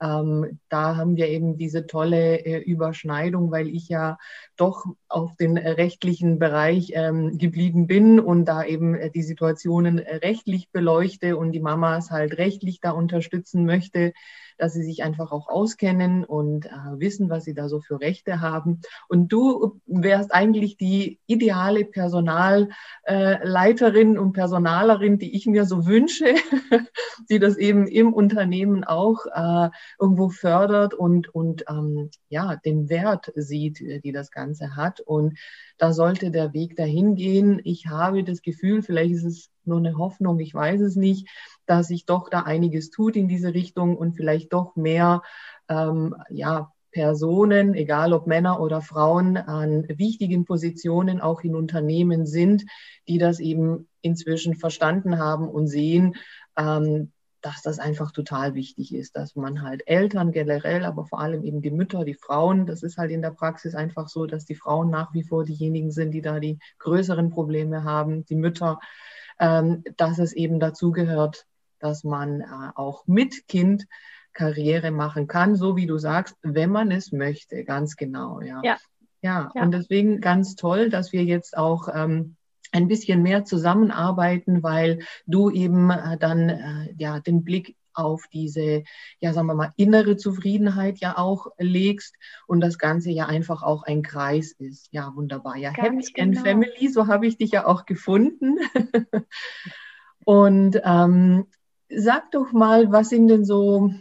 ähm, 0.00 0.58
da 0.68 0.96
haben 0.96 1.16
wir 1.16 1.28
eben 1.28 1.58
diese 1.58 1.86
tolle 1.86 2.44
äh, 2.44 2.58
Überschneidung, 2.58 3.50
weil 3.50 3.68
ich 3.68 3.88
ja 3.88 4.18
doch 4.56 4.86
auf 5.08 5.36
den 5.36 5.58
rechtlichen 5.58 6.38
Bereich 6.38 6.92
ähm, 6.94 7.36
geblieben 7.38 7.86
bin 7.86 8.18
und 8.18 8.46
da 8.46 8.64
eben 8.64 8.94
äh, 8.94 9.10
die 9.10 9.22
Situationen 9.22 9.98
äh, 9.98 10.16
rechtlich 10.16 10.70
beleuchte 10.70 11.36
und 11.36 11.52
die 11.52 11.60
Mamas 11.60 12.10
halt 12.10 12.38
rechtlich 12.38 12.80
da 12.80 12.92
unterstützen 12.92 13.66
möchte 13.66 14.12
dass 14.60 14.74
sie 14.74 14.82
sich 14.82 15.02
einfach 15.02 15.32
auch 15.32 15.48
auskennen 15.48 16.24
und 16.24 16.66
äh, 16.66 16.70
wissen, 16.96 17.30
was 17.30 17.44
sie 17.44 17.54
da 17.54 17.66
so 17.68 17.80
für 17.80 17.98
Rechte 18.00 18.40
haben. 18.40 18.80
Und 19.08 19.32
du 19.32 19.80
wärst 19.86 20.34
eigentlich 20.34 20.76
die 20.76 21.18
ideale 21.26 21.86
Personalleiterin 21.86 24.16
äh, 24.16 24.18
und 24.18 24.32
Personalerin, 24.32 25.18
die 25.18 25.34
ich 25.34 25.46
mir 25.46 25.64
so 25.64 25.86
wünsche, 25.86 26.34
die 27.30 27.38
das 27.38 27.56
eben 27.56 27.86
im 27.86 28.12
Unternehmen 28.12 28.84
auch 28.84 29.24
äh, 29.26 29.70
irgendwo 29.98 30.28
fördert 30.28 30.92
und, 30.94 31.34
und 31.34 31.64
ähm, 31.68 32.10
ja, 32.28 32.56
den 32.56 32.90
Wert 32.90 33.32
sieht, 33.34 33.80
äh, 33.80 34.00
die 34.00 34.12
das 34.12 34.30
Ganze 34.30 34.76
hat. 34.76 35.00
Und 35.00 35.38
da 35.78 35.94
sollte 35.94 36.30
der 36.30 36.52
Weg 36.52 36.76
dahin 36.76 37.14
gehen. 37.14 37.62
Ich 37.64 37.86
habe 37.86 38.22
das 38.24 38.42
Gefühl, 38.42 38.82
vielleicht 38.82 39.14
ist 39.14 39.24
es 39.24 39.48
nur 39.64 39.78
eine 39.78 39.96
Hoffnung, 39.96 40.38
ich 40.40 40.52
weiß 40.52 40.80
es 40.80 40.96
nicht, 40.96 41.28
dass 41.70 41.86
sich 41.86 42.04
doch 42.04 42.28
da 42.28 42.42
einiges 42.42 42.90
tut 42.90 43.14
in 43.14 43.28
diese 43.28 43.54
Richtung 43.54 43.96
und 43.96 44.14
vielleicht 44.14 44.52
doch 44.52 44.74
mehr 44.74 45.22
ähm, 45.68 46.16
ja, 46.28 46.72
Personen, 46.90 47.74
egal 47.74 48.12
ob 48.12 48.26
Männer 48.26 48.60
oder 48.60 48.82
Frauen, 48.82 49.36
an 49.36 49.86
wichtigen 49.88 50.44
Positionen 50.44 51.20
auch 51.20 51.42
in 51.42 51.54
Unternehmen 51.54 52.26
sind, 52.26 52.64
die 53.06 53.18
das 53.18 53.38
eben 53.38 53.88
inzwischen 54.00 54.56
verstanden 54.56 55.18
haben 55.18 55.48
und 55.48 55.68
sehen, 55.68 56.16
ähm, 56.56 57.12
dass 57.40 57.62
das 57.62 57.78
einfach 57.78 58.10
total 58.10 58.54
wichtig 58.56 58.92
ist, 58.92 59.16
dass 59.16 59.36
man 59.36 59.62
halt 59.62 59.86
Eltern 59.86 60.32
generell, 60.32 60.84
aber 60.84 61.06
vor 61.06 61.20
allem 61.20 61.44
eben 61.44 61.62
die 61.62 61.70
Mütter, 61.70 62.04
die 62.04 62.14
Frauen, 62.14 62.66
das 62.66 62.82
ist 62.82 62.98
halt 62.98 63.12
in 63.12 63.22
der 63.22 63.30
Praxis 63.30 63.76
einfach 63.76 64.08
so, 64.08 64.26
dass 64.26 64.44
die 64.44 64.56
Frauen 64.56 64.90
nach 64.90 65.14
wie 65.14 65.22
vor 65.22 65.44
diejenigen 65.44 65.92
sind, 65.92 66.10
die 66.10 66.20
da 66.20 66.40
die 66.40 66.58
größeren 66.80 67.30
Probleme 67.30 67.84
haben, 67.84 68.24
die 68.26 68.34
Mütter, 68.34 68.80
ähm, 69.38 69.84
dass 69.96 70.18
es 70.18 70.32
eben 70.32 70.60
dazu 70.60 70.90
gehört, 70.90 71.46
dass 71.80 72.04
man 72.04 72.40
äh, 72.40 72.44
auch 72.74 73.06
mit 73.06 73.48
Kind 73.48 73.86
Karriere 74.32 74.90
machen 74.90 75.26
kann, 75.26 75.56
so 75.56 75.76
wie 75.76 75.86
du 75.86 75.98
sagst, 75.98 76.36
wenn 76.42 76.70
man 76.70 76.90
es 76.90 77.12
möchte, 77.12 77.64
ganz 77.64 77.96
genau. 77.96 78.40
Ja, 78.40 78.60
ja. 78.62 78.76
ja. 79.22 79.50
ja. 79.54 79.62
und 79.62 79.72
deswegen 79.72 80.20
ganz 80.20 80.54
toll, 80.54 80.88
dass 80.88 81.12
wir 81.12 81.24
jetzt 81.24 81.56
auch 81.56 81.88
ähm, 81.92 82.36
ein 82.72 82.88
bisschen 82.88 83.22
mehr 83.22 83.44
zusammenarbeiten, 83.44 84.62
weil 84.62 85.00
du 85.26 85.50
eben 85.50 85.90
äh, 85.90 86.16
dann 86.18 86.48
äh, 86.48 86.94
ja 86.96 87.20
den 87.20 87.44
Blick 87.44 87.76
auf 87.92 88.24
diese, 88.32 88.84
ja, 89.18 89.32
sagen 89.32 89.48
wir 89.48 89.54
mal, 89.54 89.72
innere 89.76 90.16
Zufriedenheit 90.16 90.98
ja 91.00 91.18
auch 91.18 91.48
legst 91.58 92.14
und 92.46 92.60
das 92.60 92.78
Ganze 92.78 93.10
ja 93.10 93.26
einfach 93.26 93.62
auch 93.62 93.82
ein 93.82 94.02
Kreis 94.02 94.52
ist. 94.52 94.88
Ja, 94.92 95.12
wunderbar. 95.14 95.56
Ja, 95.56 95.72
Ganz 95.72 96.08
Happy 96.08 96.12
genau. 96.12 96.38
and 96.38 96.46
Family, 96.46 96.88
so 96.88 97.08
habe 97.08 97.26
ich 97.26 97.36
dich 97.36 97.50
ja 97.50 97.66
auch 97.66 97.86
gefunden. 97.86 98.58
und 100.24 100.80
ähm, 100.84 101.46
Sag 101.94 102.30
doch 102.30 102.52
mal, 102.52 102.92
was 102.92 103.08
sind 103.08 103.28
denn 103.28 103.44
so 103.44 103.92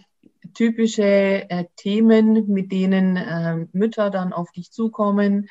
typische 0.53 1.03
äh, 1.03 1.65
Themen, 1.75 2.47
mit 2.47 2.71
denen 2.71 3.17
äh, 3.17 3.65
Mütter 3.71 4.09
dann 4.09 4.33
auf 4.33 4.51
dich 4.51 4.71
zukommen? 4.71 5.47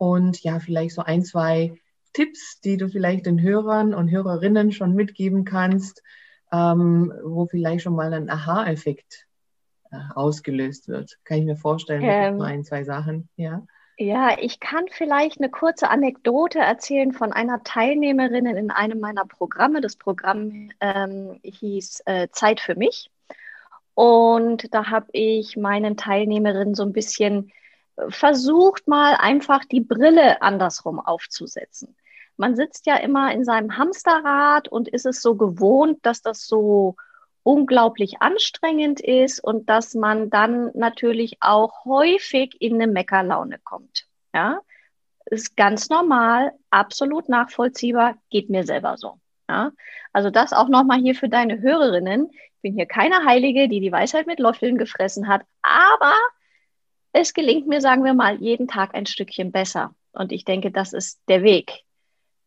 und 0.00 0.42
ja, 0.42 0.60
vielleicht 0.60 0.94
so 0.94 1.02
ein, 1.02 1.22
zwei 1.22 1.78
Tipps, 2.14 2.60
die 2.62 2.78
du 2.78 2.88
vielleicht 2.88 3.26
den 3.26 3.40
Hörern 3.42 3.92
und 3.92 4.10
Hörerinnen 4.10 4.72
schon 4.72 4.94
mitgeben 4.94 5.44
kannst, 5.44 6.02
ähm, 6.50 7.12
wo 7.22 7.46
vielleicht 7.46 7.82
schon 7.82 7.94
mal 7.94 8.12
ein 8.14 8.30
Aha-Effekt 8.30 9.26
äh, 9.90 9.98
ausgelöst 10.14 10.88
wird. 10.88 11.18
Kann 11.24 11.38
ich 11.38 11.44
mir 11.44 11.56
vorstellen, 11.56 12.02
ähm, 12.02 12.38
mit 12.38 12.46
ein, 12.46 12.64
zwei 12.64 12.82
Sachen, 12.82 13.28
ja. 13.36 13.66
Ja, 14.00 14.38
ich 14.38 14.60
kann 14.60 14.86
vielleicht 14.90 15.40
eine 15.40 15.50
kurze 15.50 15.90
Anekdote 15.90 16.58
erzählen 16.58 17.12
von 17.12 17.34
einer 17.34 17.62
Teilnehmerin 17.64 18.46
in 18.46 18.70
einem 18.70 18.98
meiner 18.98 19.26
Programme. 19.26 19.82
Das 19.82 19.96
Programm 19.96 20.70
ähm, 20.80 21.38
hieß 21.42 22.04
äh, 22.06 22.28
Zeit 22.32 22.60
für 22.60 22.76
mich. 22.76 23.10
Und 23.92 24.72
da 24.72 24.86
habe 24.88 25.08
ich 25.12 25.58
meinen 25.58 25.98
Teilnehmerinnen 25.98 26.74
so 26.74 26.82
ein 26.82 26.94
bisschen 26.94 27.52
äh, 27.96 28.10
versucht, 28.10 28.88
mal 28.88 29.16
einfach 29.16 29.66
die 29.66 29.82
Brille 29.82 30.40
andersrum 30.40 30.98
aufzusetzen. 30.98 31.94
Man 32.38 32.56
sitzt 32.56 32.86
ja 32.86 32.96
immer 32.96 33.34
in 33.34 33.44
seinem 33.44 33.76
Hamsterrad 33.76 34.68
und 34.68 34.88
ist 34.88 35.04
es 35.04 35.20
so 35.20 35.34
gewohnt, 35.34 35.98
dass 36.06 36.22
das 36.22 36.46
so 36.46 36.96
unglaublich 37.42 38.20
anstrengend 38.20 39.00
ist 39.00 39.42
und 39.42 39.68
dass 39.68 39.94
man 39.94 40.30
dann 40.30 40.70
natürlich 40.74 41.38
auch 41.40 41.84
häufig 41.84 42.56
in 42.60 42.74
eine 42.74 42.86
Meckerlaune 42.86 43.58
kommt. 43.62 44.06
Ja, 44.34 44.60
ist 45.26 45.56
ganz 45.56 45.88
normal, 45.88 46.52
absolut 46.70 47.28
nachvollziehbar, 47.28 48.16
geht 48.30 48.50
mir 48.50 48.64
selber 48.64 48.96
so. 48.96 49.20
Ja, 49.48 49.72
also 50.12 50.30
das 50.30 50.52
auch 50.52 50.68
nochmal 50.68 51.00
hier 51.00 51.14
für 51.14 51.28
deine 51.28 51.60
Hörerinnen. 51.60 52.30
Ich 52.30 52.62
bin 52.62 52.74
hier 52.74 52.86
keine 52.86 53.24
Heilige, 53.24 53.68
die 53.68 53.80
die 53.80 53.92
Weisheit 53.92 54.26
mit 54.26 54.38
Löffeln 54.38 54.78
gefressen 54.78 55.28
hat, 55.28 55.42
aber 55.62 56.14
es 57.12 57.34
gelingt 57.34 57.66
mir, 57.66 57.80
sagen 57.80 58.04
wir 58.04 58.14
mal, 58.14 58.36
jeden 58.36 58.68
Tag 58.68 58.94
ein 58.94 59.06
Stückchen 59.06 59.50
besser. 59.50 59.94
Und 60.12 60.30
ich 60.30 60.44
denke, 60.44 60.70
das 60.70 60.92
ist 60.92 61.20
der 61.28 61.42
Weg 61.42 61.84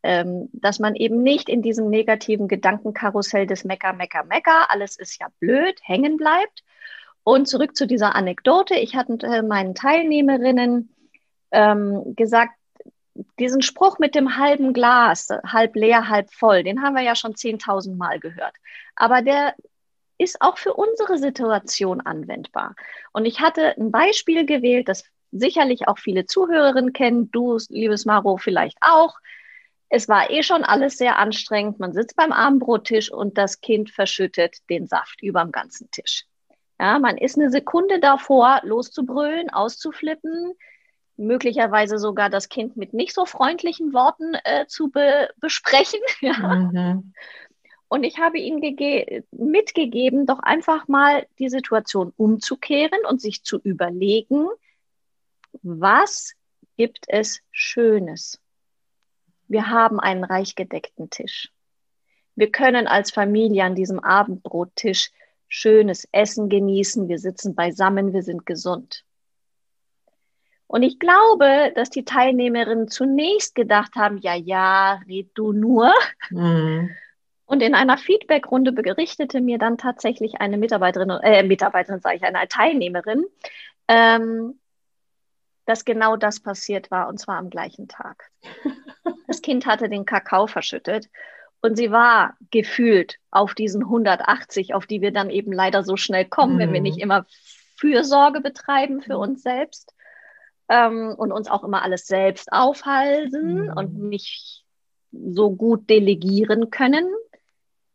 ähm, 0.03 0.49
dass 0.53 0.79
man 0.79 0.95
eben 0.95 1.23
nicht 1.23 1.49
in 1.49 1.61
diesem 1.61 1.89
negativen 1.89 2.47
Gedankenkarussell 2.47 3.47
des 3.47 3.63
Mecker, 3.63 3.93
Mecker, 3.93 4.23
Mecker, 4.25 4.69
alles 4.69 4.97
ist 4.97 5.19
ja 5.19 5.27
blöd, 5.39 5.79
hängen 5.81 6.17
bleibt. 6.17 6.63
Und 7.23 7.47
zurück 7.47 7.75
zu 7.75 7.87
dieser 7.87 8.15
Anekdote. 8.15 8.75
Ich 8.75 8.95
hatte 8.95 9.17
äh, 9.25 9.41
meinen 9.41 9.75
Teilnehmerinnen 9.75 10.93
ähm, 11.51 12.15
gesagt, 12.15 12.53
diesen 13.39 13.61
Spruch 13.61 13.99
mit 13.99 14.15
dem 14.15 14.37
halben 14.37 14.73
Glas, 14.73 15.29
halb 15.45 15.75
leer, 15.75 16.09
halb 16.09 16.31
voll, 16.33 16.63
den 16.63 16.81
haben 16.81 16.95
wir 16.95 17.03
ja 17.03 17.15
schon 17.15 17.33
10.000 17.33 17.95
Mal 17.95 18.19
gehört. 18.19 18.55
Aber 18.95 19.21
der 19.21 19.53
ist 20.17 20.41
auch 20.41 20.57
für 20.57 20.73
unsere 20.73 21.17
Situation 21.17 22.01
anwendbar. 22.01 22.75
Und 23.11 23.25
ich 23.25 23.39
hatte 23.39 23.75
ein 23.77 23.91
Beispiel 23.91 24.45
gewählt, 24.45 24.87
das 24.87 25.03
sicherlich 25.31 25.87
auch 25.87 25.97
viele 25.97 26.25
Zuhörerinnen 26.25 26.93
kennen, 26.93 27.31
du, 27.31 27.57
liebes 27.69 28.05
Maro, 28.05 28.37
vielleicht 28.37 28.77
auch. 28.81 29.15
Es 29.95 30.09
war 30.09 30.31
eh 30.31 30.41
schon 30.41 30.63
alles 30.63 30.97
sehr 30.97 31.19
anstrengend. 31.19 31.79
Man 31.79 31.93
sitzt 31.93 32.15
beim 32.15 32.31
Abendbrottisch 32.31 33.11
und 33.11 33.37
das 33.37 33.61
Kind 33.61 33.91
verschüttet 33.91 34.67
den 34.67 34.87
Saft 34.87 35.21
über 35.21 35.43
dem 35.43 35.51
ganzen 35.51 35.91
Tisch. 35.91 36.25
Ja, 36.79 36.97
man 36.97 37.15
ist 37.15 37.37
eine 37.37 37.51
Sekunde 37.51 37.99
davor, 37.99 38.59
loszubrüllen, 38.63 39.51
auszuflippen, 39.51 40.53
möglicherweise 41.15 41.99
sogar 41.99 42.31
das 42.31 42.49
Kind 42.49 42.75
mit 42.75 42.95
nicht 42.95 43.13
so 43.13 43.27
freundlichen 43.27 43.93
Worten 43.93 44.33
äh, 44.45 44.65
zu 44.65 44.89
be 44.89 45.29
besprechen. 45.37 45.99
Ja. 46.21 46.33
Mhm. 46.39 47.13
Und 47.87 48.03
ich 48.03 48.17
habe 48.17 48.39
ihnen 48.39 48.61
mitgegeben, 49.29 50.25
doch 50.25 50.39
einfach 50.39 50.87
mal 50.87 51.27
die 51.37 51.49
Situation 51.49 52.13
umzukehren 52.17 53.05
und 53.07 53.21
sich 53.21 53.43
zu 53.43 53.59
überlegen, 53.59 54.47
was 55.61 56.33
gibt 56.77 57.05
es 57.07 57.41
Schönes? 57.51 58.42
Wir 59.47 59.69
haben 59.69 59.99
einen 59.99 60.23
reich 60.23 60.55
gedeckten 60.55 61.09
Tisch. 61.09 61.51
Wir 62.35 62.51
können 62.51 62.87
als 62.87 63.11
Familie 63.11 63.63
an 63.63 63.75
diesem 63.75 63.99
Abendbrottisch 63.99 65.11
schönes 65.47 66.07
Essen 66.11 66.49
genießen. 66.49 67.07
Wir 67.07 67.19
sitzen 67.19 67.53
beisammen, 67.53 68.13
wir 68.13 68.23
sind 68.23 68.45
gesund. 68.45 69.03
Und 70.65 70.81
ich 70.81 70.97
glaube, 70.97 71.71
dass 71.75 71.91
die 71.91 72.03
Teilnehmerinnen 72.03 72.87
zunächst 72.87 73.53
gedacht 73.53 73.95
haben, 73.95 74.17
ja, 74.17 74.33
ja, 74.33 74.99
red 75.07 75.29
du 75.35 75.51
nur. 75.51 75.93
Mhm. 76.31 76.89
Und 77.45 77.61
in 77.61 77.75
einer 77.75 77.99
Feedbackrunde 77.99 78.71
berichtete 78.71 79.39
mir 79.39 79.59
dann 79.59 79.77
tatsächlich 79.77 80.41
eine 80.41 80.57
Mitarbeiterin, 80.57 81.11
äh, 81.11 81.43
Mitarbeiterin 81.43 82.01
sage 82.01 82.15
ich, 82.15 82.23
eine 82.23 82.47
Teilnehmerin, 82.47 83.25
ähm, 83.87 84.59
dass 85.65 85.85
genau 85.85 86.15
das 86.17 86.39
passiert 86.39 86.91
war 86.91 87.07
und 87.07 87.19
zwar 87.19 87.37
am 87.37 87.49
gleichen 87.49 87.87
Tag. 87.87 88.29
Das 89.27 89.41
Kind 89.41 89.65
hatte 89.65 89.89
den 89.89 90.05
Kakao 90.05 90.45
verschüttet 90.45 91.09
und 91.61 91.75
sie 91.75 91.91
war 91.91 92.35
gefühlt 92.51 93.17
auf 93.31 93.55
diesen 93.55 93.83
180, 93.83 94.75
auf 94.75 94.85
die 94.85 95.01
wir 95.01 95.11
dann 95.11 95.29
eben 95.29 95.51
leider 95.51 95.83
so 95.83 95.97
schnell 95.97 96.25
kommen, 96.25 96.55
mhm. 96.55 96.59
wenn 96.59 96.73
wir 96.73 96.81
mhm. 96.81 96.83
nicht 96.83 96.99
immer 96.99 97.25
Fürsorge 97.75 98.41
betreiben 98.41 99.01
für 99.01 99.17
uns 99.17 99.41
selbst 99.41 99.93
ähm, 100.69 101.15
und 101.17 101.31
uns 101.31 101.49
auch 101.49 101.63
immer 101.63 101.81
alles 101.81 102.05
selbst 102.05 102.51
aufhalten 102.51 103.63
mhm. 103.63 103.73
und 103.75 103.97
nicht 103.97 104.65
so 105.11 105.51
gut 105.51 105.89
delegieren 105.89 106.69
können. 106.69 107.07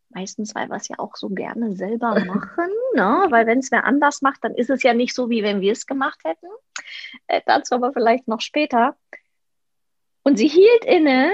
Meistens, 0.09 0.55
weil 0.55 0.69
wir 0.69 0.75
es 0.75 0.87
ja 0.87 0.97
auch 0.97 1.15
so 1.15 1.29
gerne 1.29 1.75
selber 1.75 2.19
machen, 2.25 2.69
ne? 2.95 3.27
weil 3.29 3.45
wenn 3.45 3.59
es 3.59 3.71
wer 3.71 3.85
anders 3.85 4.21
macht, 4.21 4.43
dann 4.43 4.55
ist 4.55 4.69
es 4.69 4.81
ja 4.81 4.93
nicht 4.93 5.13
so, 5.13 5.29
wie 5.29 5.43
wenn 5.43 5.61
wir 5.61 5.71
es 5.71 5.85
gemacht 5.85 6.19
hätten. 6.23 6.47
Äh, 7.27 7.41
dazu 7.45 7.75
aber 7.75 7.93
vielleicht 7.93 8.27
noch 8.27 8.41
später. 8.41 8.97
Und 10.23 10.37
sie 10.37 10.47
hielt 10.47 10.85
inne 10.85 11.31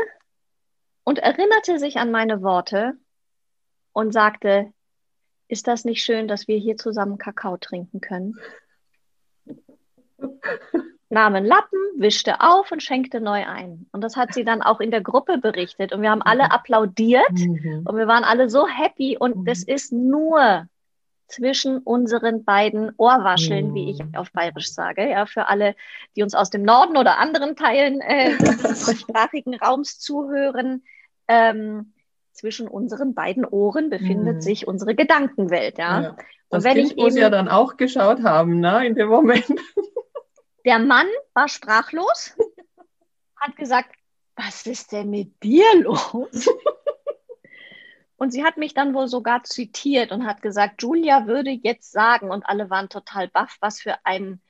und 1.03 1.19
erinnerte 1.19 1.79
sich 1.79 1.97
an 1.97 2.11
meine 2.11 2.41
Worte 2.41 2.97
und 3.93 4.11
sagte, 4.11 4.73
ist 5.47 5.67
das 5.67 5.85
nicht 5.85 6.03
schön, 6.03 6.27
dass 6.27 6.47
wir 6.47 6.57
hier 6.57 6.75
zusammen 6.75 7.17
Kakao 7.17 7.57
trinken 7.57 8.01
können? 8.01 8.35
Nahm 11.15 11.33
einen 11.33 11.45
Lappen, 11.45 11.79
wischte 11.95 12.41
auf 12.41 12.73
und 12.73 12.83
schenkte 12.83 13.21
neu 13.21 13.45
ein. 13.45 13.87
Und 13.93 14.01
das 14.01 14.17
hat 14.17 14.33
sie 14.33 14.43
dann 14.43 14.61
auch 14.61 14.81
in 14.81 14.91
der 14.91 14.99
Gruppe 14.99 15.37
berichtet. 15.37 15.93
Und 15.93 16.01
wir 16.01 16.11
haben 16.11 16.21
alle 16.21 16.43
mhm. 16.43 16.51
applaudiert 16.51 17.31
mhm. 17.31 17.85
und 17.87 17.95
wir 17.97 18.05
waren 18.07 18.25
alle 18.25 18.49
so 18.49 18.67
happy. 18.67 19.15
Und 19.17 19.37
mhm. 19.37 19.45
das 19.45 19.63
ist 19.63 19.93
nur 19.93 20.67
zwischen 21.27 21.77
unseren 21.77 22.43
beiden 22.43 22.91
Ohrwascheln, 22.97 23.73
wie 23.73 23.91
ich 23.91 23.99
hm. 23.99 24.13
auf 24.15 24.31
Bayerisch 24.31 24.71
sage, 24.71 25.09
ja, 25.09 25.25
für 25.25 25.47
alle, 25.47 25.75
die 26.15 26.21
uns 26.21 26.35
aus 26.35 26.51
dem 26.51 26.63
Norden 26.63 26.97
oder 26.97 27.17
anderen 27.17 27.55
Teilen 27.55 28.01
äh, 28.01 28.37
des 28.37 28.99
sprachigen 28.99 29.55
Raums 29.55 29.97
zuhören. 29.99 30.83
Ähm, 31.29 31.93
zwischen 32.33 32.67
unseren 32.67 33.13
beiden 33.13 33.45
Ohren 33.45 33.89
befindet 33.89 34.35
mhm. 34.35 34.41
sich 34.41 34.67
unsere 34.67 34.93
Gedankenwelt, 34.93 35.77
ja. 35.77 36.01
ja. 36.01 36.17
Das 36.49 36.63
und 36.63 36.63
wenn 36.65 36.75
kind 36.75 36.91
ich 36.91 36.97
muss 36.97 37.13
eben, 37.13 37.21
ja 37.21 37.29
dann 37.29 37.47
auch 37.47 37.77
geschaut 37.77 38.23
haben, 38.23 38.59
ne, 38.59 38.85
in 38.85 38.95
dem 38.95 39.07
Moment. 39.07 39.45
Der 40.65 40.79
Mann 40.79 41.07
war 41.33 41.47
sprachlos, 41.47 42.35
hat 43.37 43.55
gesagt, 43.55 43.95
was 44.35 44.65
ist 44.65 44.91
denn 44.91 45.09
mit 45.09 45.41
dir 45.43 45.65
los? 45.81 46.49
Und 48.17 48.31
sie 48.31 48.43
hat 48.43 48.57
mich 48.57 48.73
dann 48.73 48.93
wohl 48.93 49.07
sogar 49.07 49.43
zitiert 49.43 50.13
und 50.13 50.25
hat 50.25 50.41
gesagt, 50.41 50.81
Julia 50.81 51.27
würde 51.27 51.51
jetzt 51.51 51.91
sagen, 51.91 52.31
und 52.31 52.45
alle 52.45 52.69
waren 52.69 52.87
total 52.87 53.27
baff, 53.27 53.57
was 53.59 53.81
für 53.81 53.97
ein 54.05 54.41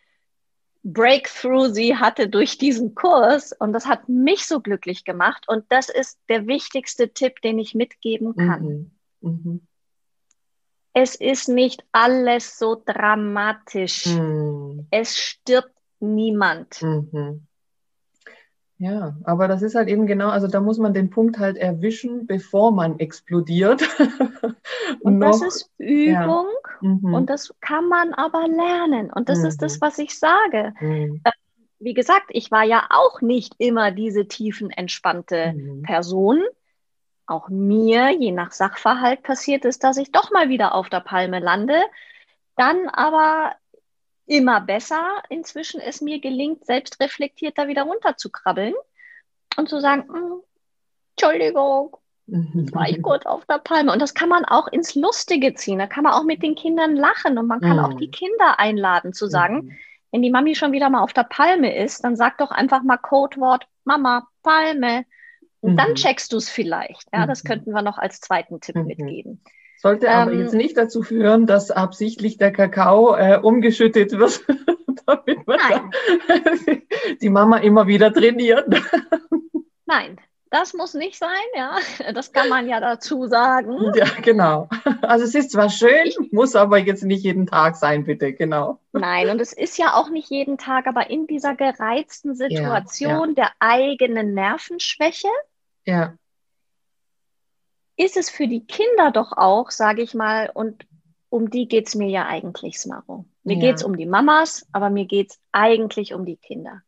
Breakthrough 0.83 1.73
sie 1.73 1.97
hatte 1.97 2.29
durch 2.29 2.59
diesen 2.59 2.93
Kurs. 2.93 3.53
Und 3.53 3.73
das 3.73 3.87
hat 3.87 4.07
mich 4.07 4.45
so 4.45 4.59
glücklich 4.59 5.03
gemacht. 5.03 5.45
Und 5.47 5.65
das 5.69 5.89
ist 5.89 6.19
der 6.29 6.45
wichtigste 6.45 7.11
Tipp, 7.11 7.41
den 7.41 7.57
ich 7.57 7.73
mitgeben 7.73 8.35
kann. 8.35 8.91
Mhm. 9.21 9.31
Mhm. 9.31 9.67
Es 10.93 11.15
ist 11.15 11.49
nicht 11.49 11.83
alles 11.91 12.59
so 12.59 12.81
dramatisch. 12.85 14.05
Mhm. 14.05 14.87
Es 14.91 15.17
stirbt 15.17 15.74
niemand. 15.99 16.81
Mhm. 16.81 17.47
Ja, 18.77 19.15
aber 19.23 19.47
das 19.47 19.61
ist 19.61 19.75
halt 19.75 19.87
eben 19.87 20.05
genau, 20.05 20.27
also 20.27 20.47
da 20.47 20.59
muss 20.59 20.77
man 20.77 20.93
den 20.93 21.09
Punkt 21.09 21.39
halt 21.39 21.55
erwischen, 21.55 22.27
bevor 22.27 22.73
man 22.73 22.99
explodiert. 22.99 23.81
und 24.99 25.19
Noch, 25.19 25.31
das 25.31 25.41
ist 25.41 25.71
Übung 25.77 26.47
ja. 26.81 26.89
mhm. 26.89 27.13
und 27.13 27.29
das 27.29 27.53
kann 27.61 27.87
man 27.87 28.13
aber 28.13 28.47
lernen. 28.47 29.11
Und 29.13 29.29
das 29.29 29.39
mhm. 29.39 29.45
ist 29.45 29.61
das, 29.61 29.77
mhm. 29.77 29.81
was 29.81 29.97
ich 29.97 30.19
sage. 30.19 30.73
Mhm. 30.81 31.21
Äh, 31.23 31.31
wie 31.79 31.93
gesagt, 31.93 32.25
ich 32.29 32.51
war 32.51 32.63
ja 32.63 32.87
auch 32.89 33.21
nicht 33.21 33.53
immer 33.59 33.91
diese 33.91 34.27
tiefenentspannte 34.27 35.53
mhm. 35.53 35.83
Person. 35.83 36.41
Auch 37.27 37.47
mir, 37.47 38.11
je 38.11 38.31
nach 38.31 38.51
Sachverhalt, 38.51 39.23
passiert 39.23 39.63
es, 39.63 39.79
dass 39.79 39.97
ich 39.97 40.11
doch 40.11 40.31
mal 40.31 40.49
wieder 40.49 40.75
auf 40.75 40.89
der 40.89 40.99
Palme 40.99 41.39
lande. 41.39 41.77
Dann 42.57 42.89
aber 42.89 43.53
immer 44.25 44.61
besser 44.61 45.21
inzwischen 45.29 45.79
es 45.79 46.01
mir 46.01 46.19
gelingt, 46.19 46.65
selbst 46.65 46.99
reflektiert 46.99 47.57
da 47.57 47.67
wieder 47.67 47.83
runterzukrabbeln 47.83 48.73
und 49.57 49.69
zu 49.69 49.79
sagen, 49.79 50.07
hm, 50.11 50.41
Entschuldigung, 51.17 51.97
war 52.27 52.89
ich 52.89 53.01
kurz 53.03 53.25
auf 53.25 53.45
der 53.45 53.59
Palme. 53.59 53.91
Und 53.91 54.01
das 54.01 54.13
kann 54.13 54.29
man 54.29 54.45
auch 54.45 54.67
ins 54.67 54.95
Lustige 54.95 55.53
ziehen. 55.53 55.79
Da 55.79 55.87
kann 55.87 56.03
man 56.03 56.13
auch 56.13 56.23
mit 56.23 56.41
den 56.41 56.55
Kindern 56.55 56.95
lachen 56.95 57.37
und 57.37 57.47
man 57.47 57.61
kann 57.61 57.77
mhm. 57.77 57.85
auch 57.85 57.93
die 57.93 58.09
Kinder 58.09 58.59
einladen 58.59 59.13
zu 59.13 59.27
sagen, 59.27 59.55
mhm. 59.55 59.77
Wenn 60.15 60.21
die 60.21 60.31
Mami 60.31 60.55
schon 60.55 60.71
wieder 60.71 60.89
mal 60.89 61.01
auf 61.01 61.11
der 61.11 61.25
Palme 61.25 61.75
ist, 61.75 62.05
dann 62.05 62.15
sag 62.15 62.37
doch 62.37 62.49
einfach 62.49 62.83
mal 62.83 62.95
Codewort 62.95 63.67
Mama, 63.83 64.25
Palme. 64.43 65.03
Und 65.59 65.73
mhm. 65.73 65.75
dann 65.75 65.95
checkst 65.95 66.31
du 66.31 66.37
es 66.37 66.49
vielleicht. 66.49 67.09
Ja, 67.11 67.27
das 67.27 67.43
mhm. 67.43 67.49
könnten 67.49 67.71
wir 67.73 67.81
noch 67.81 67.97
als 67.97 68.21
zweiten 68.21 68.61
Tipp 68.61 68.77
mhm. 68.77 68.85
mitgeben. 68.85 69.43
Sollte 69.85 70.09
aber 70.09 70.31
ähm, 70.31 70.39
jetzt 70.39 70.55
nicht 70.55 70.75
dazu 70.77 71.03
führen, 71.03 71.45
dass 71.45 71.69
absichtlich 71.69 72.39
der 72.39 72.51
Kakao 72.51 73.15
äh, 73.15 73.37
umgeschüttet 73.37 74.13
wird, 74.13 74.43
damit 75.05 75.45
man 75.45 75.91
die 77.21 77.29
Mama 77.29 77.57
immer 77.57 77.85
wieder 77.85 78.11
trainiert. 78.11 78.65
Nein, 79.85 80.19
das 80.49 80.73
muss 80.73 80.95
nicht 80.95 81.19
sein, 81.19 81.29
ja. 81.55 81.77
Das 82.15 82.33
kann 82.33 82.49
man 82.49 82.67
ja 82.67 82.79
dazu 82.79 83.27
sagen. 83.27 83.91
Ja, 83.93 84.07
genau. 84.23 84.69
Also 85.03 85.25
es 85.25 85.35
ist 85.35 85.51
zwar 85.51 85.69
schön, 85.69 86.11
muss 86.31 86.55
aber 86.55 86.79
jetzt 86.79 87.03
nicht 87.03 87.23
jeden 87.23 87.45
Tag 87.45 87.75
sein, 87.75 88.05
bitte, 88.05 88.33
genau. 88.33 88.79
Nein, 88.91 89.29
und 89.29 89.39
es 89.39 89.53
ist 89.53 89.77
ja 89.77 89.93
auch 89.93 90.09
nicht 90.09 90.31
jeden 90.31 90.57
Tag, 90.57 90.87
aber 90.87 91.11
in 91.11 91.27
dieser 91.27 91.53
gereizten 91.53 92.33
Situation 92.33 93.03
ja, 93.03 93.27
ja. 93.27 93.33
der 93.35 93.51
eigenen 93.59 94.33
Nervenschwäche 94.33 95.27
ja. 95.85 96.15
Ist 97.97 98.17
es 98.17 98.29
für 98.29 98.47
die 98.47 98.65
Kinder 98.65 99.11
doch 99.11 99.31
auch, 99.33 99.71
sage 99.71 100.01
ich 100.01 100.13
mal, 100.13 100.49
und 100.53 100.85
um 101.29 101.49
die 101.49 101.67
geht 101.67 101.87
es 101.87 101.95
mir 101.95 102.09
ja 102.09 102.27
eigentlich, 102.27 102.79
Smaro. 102.79 103.25
Mir 103.43 103.55
ja. 103.55 103.61
geht 103.61 103.75
es 103.75 103.83
um 103.83 103.97
die 103.97 104.05
Mamas, 104.05 104.67
aber 104.71 104.89
mir 104.89 105.05
geht 105.05 105.31
es 105.31 105.39
eigentlich 105.51 106.13
um 106.13 106.25
die 106.25 106.37
Kinder. 106.37 106.81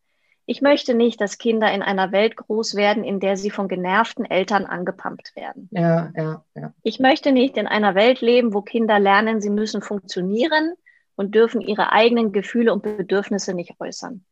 Ich 0.50 0.62
möchte 0.62 0.94
nicht, 0.94 1.20
dass 1.20 1.38
Kinder 1.38 1.72
in 1.74 1.82
einer 1.82 2.14
Welt 2.14 2.38
groß 2.38 2.76
werden, 2.76 3.04
in 3.04 3.20
der 3.20 3.36
sie 3.36 3.50
von 3.50 3.68
genervten 3.68 4.24
Eltern 4.24 4.66
angepumpt 4.66 5.36
werden. 5.36 5.68
Ja, 5.72 6.12
ja, 6.16 6.46
ja. 6.56 6.74
Ich 6.84 7.00
möchte 7.00 7.34
nicht 7.34 7.58
in 7.58 7.68
einer 7.68 7.96
Welt 7.96 8.22
leben, 8.22 8.54
wo 8.54 8.62
Kinder 8.62 8.98
lernen, 8.98 9.42
sie 9.42 9.50
müssen 9.50 9.82
funktionieren 9.82 10.74
und 11.18 11.36
dürfen 11.36 11.60
ihre 11.60 11.92
eigenen 11.92 12.32
Gefühle 12.32 12.72
und 12.72 12.82
Bedürfnisse 12.82 13.54
nicht 13.54 13.74
äußern. 13.80 14.24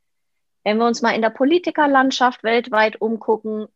Wenn 0.64 0.78
wir 0.78 0.88
uns 0.88 1.02
mal 1.02 1.12
in 1.12 1.22
der 1.22 1.32
Politikerlandschaft 1.32 2.44
weltweit 2.44 3.02
umgucken, 3.02 3.68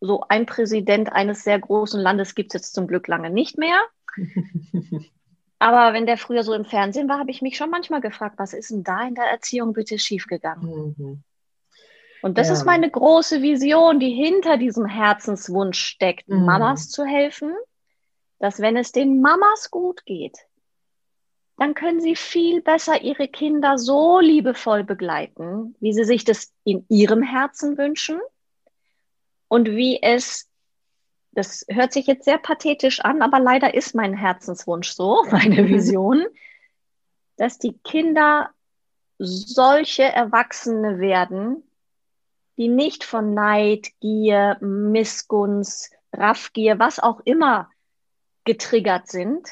so 0.00 0.24
ein 0.28 0.46
Präsident 0.46 1.12
eines 1.12 1.44
sehr 1.44 1.58
großen 1.58 2.00
Landes 2.00 2.34
gibt 2.34 2.54
es 2.54 2.60
jetzt 2.60 2.74
zum 2.74 2.86
Glück 2.86 3.08
lange 3.08 3.30
nicht 3.30 3.58
mehr. 3.58 3.80
Aber 5.58 5.92
wenn 5.92 6.06
der 6.06 6.18
früher 6.18 6.44
so 6.44 6.54
im 6.54 6.64
Fernsehen 6.64 7.08
war, 7.08 7.18
habe 7.18 7.30
ich 7.30 7.42
mich 7.42 7.56
schon 7.56 7.70
manchmal 7.70 8.00
gefragt, 8.00 8.38
was 8.38 8.52
ist 8.52 8.70
denn 8.70 8.84
da 8.84 9.06
in 9.06 9.14
der 9.14 9.24
Erziehung 9.24 9.72
bitte 9.72 9.98
schiefgegangen? 9.98 10.94
Mhm. 10.96 11.22
Und 12.22 12.38
das 12.38 12.48
ja. 12.48 12.54
ist 12.54 12.64
meine 12.64 12.90
große 12.90 13.42
Vision, 13.42 14.00
die 14.00 14.10
hinter 14.10 14.56
diesem 14.56 14.86
Herzenswunsch 14.86 15.78
steckt, 15.78 16.28
mhm. 16.28 16.44
Mamas 16.44 16.88
zu 16.88 17.04
helfen, 17.04 17.54
dass 18.38 18.60
wenn 18.60 18.76
es 18.76 18.92
den 18.92 19.20
Mamas 19.20 19.70
gut 19.70 20.04
geht, 20.04 20.38
dann 21.56 21.74
können 21.74 22.00
sie 22.00 22.14
viel 22.14 22.62
besser 22.62 23.02
ihre 23.02 23.26
Kinder 23.26 23.78
so 23.78 24.20
liebevoll 24.20 24.84
begleiten, 24.84 25.74
wie 25.80 25.92
sie 25.92 26.04
sich 26.04 26.24
das 26.24 26.52
in 26.62 26.86
ihrem 26.88 27.22
Herzen 27.22 27.76
wünschen 27.76 28.20
und 29.48 29.70
wie 29.70 30.02
es 30.02 30.48
das 31.32 31.64
hört 31.68 31.92
sich 31.92 32.06
jetzt 32.06 32.24
sehr 32.24 32.38
pathetisch 32.38 33.00
an, 33.00 33.22
aber 33.22 33.38
leider 33.38 33.74
ist 33.74 33.94
mein 33.94 34.14
Herzenswunsch 34.14 34.90
so, 34.90 35.24
meine 35.30 35.68
Vision, 35.68 36.26
dass 37.36 37.58
die 37.58 37.78
Kinder 37.84 38.50
solche 39.18 40.02
Erwachsene 40.02 40.98
werden, 40.98 41.62
die 42.56 42.68
nicht 42.68 43.04
von 43.04 43.34
Neid, 43.34 43.88
Gier, 44.00 44.58
Missgunst, 44.60 45.92
Raffgier, 46.12 46.78
was 46.78 46.98
auch 46.98 47.20
immer 47.24 47.70
getriggert 48.44 49.08
sind, 49.08 49.48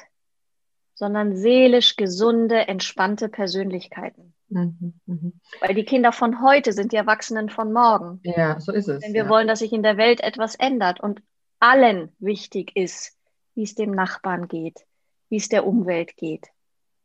sondern 0.94 1.36
seelisch 1.36 1.96
gesunde, 1.96 2.66
entspannte 2.66 3.28
Persönlichkeiten. 3.28 4.34
Mhm, 4.48 4.94
mh. 5.06 5.32
Weil 5.60 5.74
die 5.74 5.84
Kinder 5.84 6.12
von 6.12 6.42
heute 6.42 6.72
sind 6.72 6.92
die 6.92 6.96
Erwachsenen 6.96 7.50
von 7.50 7.72
morgen. 7.72 8.20
Ja, 8.22 8.60
so 8.60 8.72
ist 8.72 8.88
es. 8.88 9.02
Wenn 9.02 9.12
wir 9.12 9.24
ja. 9.24 9.28
wollen, 9.28 9.48
dass 9.48 9.58
sich 9.58 9.72
in 9.72 9.82
der 9.82 9.96
Welt 9.96 10.20
etwas 10.20 10.54
ändert 10.54 11.00
und 11.00 11.22
allen 11.58 12.12
wichtig 12.18 12.76
ist, 12.76 13.16
wie 13.54 13.64
es 13.64 13.74
dem 13.74 13.90
Nachbarn 13.90 14.48
geht, 14.48 14.86
wie 15.28 15.36
es 15.36 15.48
der 15.48 15.66
Umwelt 15.66 16.16
geht, 16.16 16.48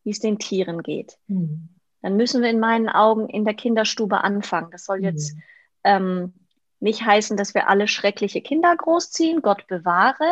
wie 0.03 0.11
es 0.11 0.19
den 0.19 0.37
Tieren 0.37 0.83
geht. 0.83 1.17
Mhm. 1.27 1.69
Dann 2.01 2.17
müssen 2.17 2.41
wir 2.41 2.49
in 2.49 2.59
meinen 2.59 2.89
Augen 2.89 3.29
in 3.29 3.45
der 3.45 3.53
Kinderstube 3.53 4.23
anfangen. 4.23 4.71
Das 4.71 4.85
soll 4.85 5.03
jetzt 5.03 5.35
mhm. 5.35 5.41
ähm, 5.83 6.33
nicht 6.79 7.05
heißen, 7.05 7.37
dass 7.37 7.53
wir 7.53 7.69
alle 7.69 7.87
schreckliche 7.87 8.41
Kinder 8.41 8.75
großziehen, 8.75 9.41
Gott 9.41 9.67
bewahre. 9.67 10.29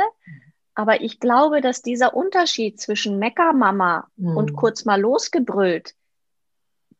Aber 0.73 1.01
ich 1.01 1.19
glaube, 1.19 1.61
dass 1.61 1.81
dieser 1.81 2.15
Unterschied 2.15 2.79
zwischen 2.79 3.19
Meckermama 3.19 4.07
mhm. 4.15 4.37
und 4.37 4.53
kurz 4.53 4.85
mal 4.85 4.99
losgebrüllt 4.99 5.95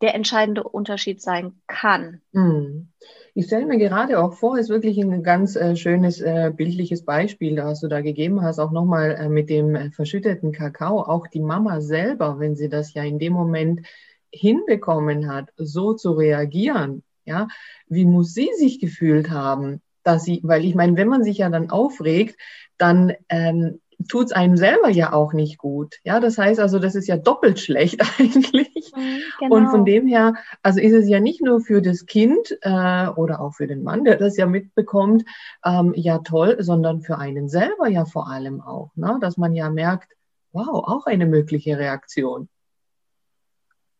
der 0.02 0.16
entscheidende 0.16 0.64
Unterschied 0.64 1.22
sein 1.22 1.54
kann. 1.68 2.22
Mhm. 2.32 2.90
Ich 3.34 3.46
stelle 3.46 3.66
mir 3.66 3.78
gerade 3.78 4.20
auch 4.20 4.34
vor, 4.34 4.58
ist 4.58 4.70
wirklich 4.70 4.98
ein 4.98 5.24
ganz 5.24 5.56
äh, 5.56 5.76
schönes 5.76 6.20
äh, 6.20 6.52
bildliches 6.56 7.06
Beispiel, 7.06 7.56
das 7.56 7.82
du 7.82 7.88
da 7.88 8.02
gegeben 8.02 8.42
hast, 8.42 8.60
auch 8.60 8.72
nochmal 8.72 9.12
äh, 9.12 9.30
mit 9.30 9.50
dem 9.50 9.92
verschütteten 9.92 10.52
Kakao. 10.52 11.02
Auch 11.02 11.28
die 11.28 11.40
Mama 11.40 11.80
selber, 11.82 12.40
wenn 12.40 12.56
sie 12.56 12.70
das 12.70 12.94
ja 12.94 13.04
in 13.04 13.20
dem 13.20 13.34
Moment 13.34 13.86
hinbekommen 14.32 15.32
hat, 15.32 15.50
so 15.58 15.94
zu 15.94 16.12
reagieren, 16.12 17.04
ja, 17.26 17.48
wie 17.88 18.06
muss 18.06 18.34
sie 18.34 18.50
sich 18.58 18.80
gefühlt 18.80 19.30
haben, 19.30 19.82
dass 20.04 20.24
sie, 20.24 20.42
weil 20.44 20.66
ich 20.66 20.76
meine, 20.76 20.98
wenn 20.98 21.08
man 21.08 21.24
sich 21.24 21.38
ja 21.38 21.50
dann 21.50 21.70
aufregt, 21.70 22.38
dann 22.78 23.14
ähm, 23.30 23.80
tut 24.08 24.28
es 24.28 24.32
einem 24.32 24.56
selber 24.56 24.90
ja 24.90 25.12
auch 25.14 25.34
nicht 25.34 25.58
gut. 25.58 25.98
Ja, 26.04 26.20
das 26.20 26.38
heißt 26.38 26.60
also, 26.60 26.80
das 26.80 26.96
ist 26.96 27.08
ja 27.08 27.18
doppelt 27.18 27.60
schlecht 27.60 28.02
eigentlich. 28.20 28.92
Mhm, 28.96 29.20
genau. 29.40 29.56
Und 29.56 29.68
von 29.70 29.86
dem 29.86 30.08
her, 30.08 30.36
also 30.64 30.80
ist 30.80 30.94
es 30.94 31.10
ja 31.10 31.20
nicht 31.20 31.42
nur 31.42 31.60
für 31.60 31.82
das 31.82 32.06
Kind 32.06 32.58
äh, 32.62 33.08
oder 33.08 33.42
auch 33.42 33.54
für 33.54 33.68
den 33.68 33.84
Mann, 33.84 34.06
der 34.06 34.18
das 34.18 34.38
ja 34.38 34.46
mitbekommt, 34.46 35.26
ähm, 35.66 35.94
ja 35.96 36.20
toll, 36.20 36.58
sondern 36.60 37.02
für 37.02 37.18
einen 37.18 37.50
selber 37.50 37.88
ja 37.90 38.06
vor 38.06 38.30
allem 38.30 38.62
auch, 38.62 38.92
ne? 38.96 39.18
dass 39.20 39.38
man 39.38 39.54
ja 39.54 39.70
merkt, 39.70 40.14
wow, 40.52 40.84
auch 40.88 41.06
eine 41.06 41.26
mögliche 41.26 41.78
Reaktion. 41.78 42.50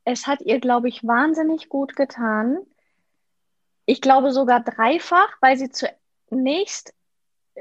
Es 0.06 0.26
hat 0.26 0.42
ihr, 0.42 0.60
glaube 0.60 0.88
ich, 0.88 1.06
wahnsinnig 1.06 1.70
gut 1.70 1.96
getan. 1.96 2.60
Ich 3.86 4.02
glaube 4.02 4.32
sogar 4.32 4.62
dreifach, 4.64 5.38
weil 5.42 5.58
sie 5.58 5.70
zunächst 5.70 6.94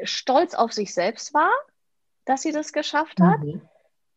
stolz 0.05 0.55
auf 0.55 0.73
sich 0.73 0.95
selbst 0.95 1.35
war 1.35 1.51
dass 2.29 2.43
sie 2.43 2.53
das 2.53 2.73
geschafft 2.73 3.21
hat. 3.21 3.41
Mhm. 3.41 3.63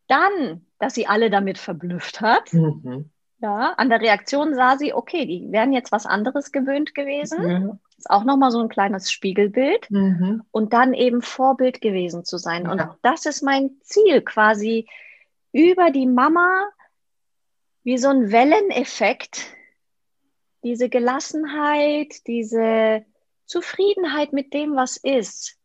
Dann, 0.08 0.65
dass 0.80 0.93
sie 0.93 1.08
alle 1.08 1.30
damit 1.30 1.58
verblüfft 1.58 2.19
hat. 2.19 2.52
Mhm. 2.54 3.10
Ja, 3.39 3.74
an 3.78 3.89
der 3.89 4.02
Reaktion 4.02 4.54
sah 4.54 4.78
sie, 4.78 4.93
okay, 4.93 5.26
die 5.26 5.52
wären 5.52 5.74
jetzt 5.74 5.91
was 5.91 6.06
anderes 6.06 6.52
gewöhnt 6.52 6.93
gewesen. 6.93 7.41
Mhm. 7.41 7.80
Ist 7.97 8.10
auch 8.10 8.24
nochmal 8.24 8.52
so 8.52 8.60
ein 8.60 8.69
kleines 8.69 9.12
Spiegelbild. 9.12 9.89
Mhm. 9.89 10.43
Und 10.52 10.74
dann 10.74 10.93
eben 10.93 11.21
Vorbild 11.21 11.82
gewesen 11.82 12.26
zu 12.26 12.38
sein. 12.38 12.65
Ja. 12.65 12.71
Und 12.71 12.84
das 13.02 13.26
ist 13.26 13.41
mein 13.41 13.71
Ziel, 13.82 14.21
quasi 14.21 14.88
über 15.54 15.89
die 15.89 16.06
Mama 16.06 16.69
wie 17.84 17.97
so 17.97 18.10
ein 18.10 18.32
Welleneffekt, 18.32 19.56
diese 20.63 20.89
Gelassenheit, 20.89 22.28
diese 22.28 23.06
Zufriedenheit 23.45 24.34
mit 24.34 24.54
dem, 24.54 24.76
was 24.76 24.97
ist, 24.97 25.58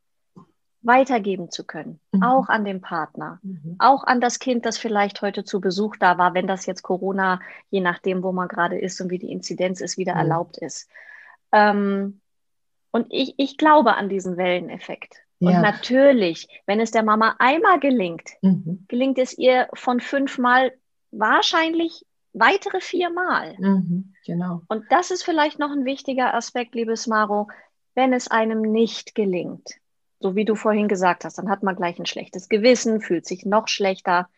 weitergeben 0.87 1.51
zu 1.51 1.65
können, 1.65 2.01
mhm. 2.13 2.23
auch 2.23 2.49
an 2.49 2.65
den 2.65 2.81
Partner, 2.81 3.41
mhm. 3.43 3.77
auch 3.79 4.05
an 4.05 4.21
das 4.21 4.39
Kind, 4.39 4.65
das 4.65 4.79
vielleicht 4.79 5.21
heute 5.21 5.45
zu 5.45 5.61
Besuch 5.61 5.97
da 5.97 6.17
war, 6.17 6.35
wenn 6.35 6.47
das 6.47 6.67
jetzt 6.67 6.83
Corona, 6.83 7.41
je 7.71 7.81
nachdem, 7.81 8.23
wo 8.23 8.33
man 8.33 8.49
gerade 8.49 8.79
ist 8.79 9.01
und 9.01 9.11
wie 9.11 9.19
die 9.19 9.33
Inzidenz 9.33 9.81
ist, 9.81 9.99
wieder 9.99 10.15
mhm. 10.15 10.21
erlaubt 10.21 10.59
ist. 10.59 10.89
Ähm, 11.53 12.21
und 12.93 13.07
ich, 13.11 13.35
ich 13.37 13.59
glaube 13.59 13.95
an 13.95 14.09
diesen 14.09 14.37
Welleneffekt. 14.37 15.17
Ja. 15.41 15.51
Und 15.51 15.63
natürlich, 15.63 16.49
wenn 16.67 16.81
es 16.81 16.93
der 16.93 17.03
Mama 17.03 17.35
einmal 17.39 17.81
gelingt, 17.81 18.31
mhm. 18.41 18.85
gelingt 18.89 19.19
es 19.19 19.37
ihr 19.37 19.69
von 19.75 20.01
fünfmal 20.01 20.73
wahrscheinlich 21.11 22.07
weitere 22.33 22.81
viermal. 22.81 23.57
Mhm, 23.59 24.15
genau. 24.25 24.63
Und 24.69 24.85
das 24.91 25.11
ist 25.11 25.25
vielleicht 25.25 25.59
noch 25.59 25.71
ein 25.71 25.85
wichtiger 25.85 26.35
Aspekt, 26.35 26.75
liebes 26.75 27.07
Maro, 27.07 27.49
wenn 27.95 28.13
es 28.13 28.29
einem 28.29 28.61
nicht 28.61 29.15
gelingt 29.15 29.79
so 30.21 30.35
wie 30.35 30.45
du 30.45 30.55
vorhin 30.55 30.89
gesagt 30.89 31.25
hast, 31.25 31.39
dann 31.39 31.51
hat 31.51 31.63
man 31.63 31.77
gleich 31.77 31.99
ein 31.99 32.07
schlechtes 32.07 32.49
Gewissen, 32.49 33.01
fühlt 33.01 33.27
sich 33.27 33.45
noch 33.45 33.69
schlechter. 33.69 34.29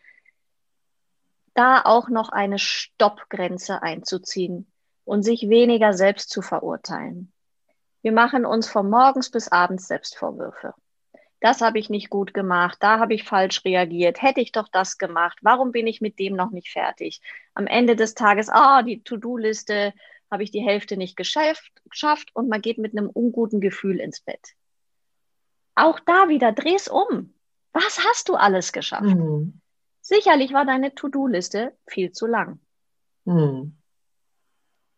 Da 1.53 1.81
auch 1.83 2.09
noch 2.09 2.29
eine 2.29 2.59
Stoppgrenze 2.59 3.81
einzuziehen 3.81 4.71
und 5.05 5.23
sich 5.23 5.49
weniger 5.49 5.93
selbst 5.93 6.29
zu 6.29 6.41
verurteilen. 6.41 7.31
Wir 8.01 8.11
machen 8.11 8.45
uns 8.45 8.69
von 8.69 8.89
morgens 8.89 9.31
bis 9.31 9.49
abends 9.49 9.87
Selbstvorwürfe. 9.87 10.73
Das 11.41 11.61
habe 11.61 11.79
ich 11.79 11.89
nicht 11.89 12.09
gut 12.09 12.33
gemacht, 12.33 12.77
da 12.81 12.99
habe 12.99 13.13
ich 13.13 13.23
falsch 13.23 13.63
reagiert, 13.63 14.21
hätte 14.21 14.41
ich 14.41 14.51
doch 14.51 14.67
das 14.67 14.97
gemacht, 14.97 15.39
warum 15.41 15.71
bin 15.71 15.87
ich 15.87 16.01
mit 16.01 16.19
dem 16.19 16.35
noch 16.35 16.51
nicht 16.51 16.69
fertig? 16.69 17.21
Am 17.53 17.65
Ende 17.65 17.95
des 17.95 18.13
Tages, 18.13 18.49
ah, 18.49 18.83
die 18.83 19.01
To-Do-Liste 19.03 19.93
habe 20.29 20.43
ich 20.43 20.51
die 20.51 20.61
Hälfte 20.61 20.97
nicht 20.97 21.15
geschafft 21.15 22.29
und 22.33 22.49
man 22.49 22.61
geht 22.61 22.77
mit 22.77 22.91
einem 22.91 23.09
unguten 23.09 23.61
Gefühl 23.61 24.01
ins 24.01 24.19
Bett 24.19 24.55
auch 25.85 25.99
da 25.99 26.29
wieder, 26.29 26.51
dreh's 26.51 26.87
um. 26.87 27.33
Was 27.73 27.99
hast 28.05 28.29
du 28.29 28.35
alles 28.35 28.71
geschafft? 28.71 29.03
Mhm. 29.03 29.61
Sicherlich 30.01 30.53
war 30.53 30.65
deine 30.65 30.95
To-Do-Liste 30.95 31.73
viel 31.87 32.11
zu 32.11 32.25
lang. 32.25 32.59
Mhm. 33.25 33.77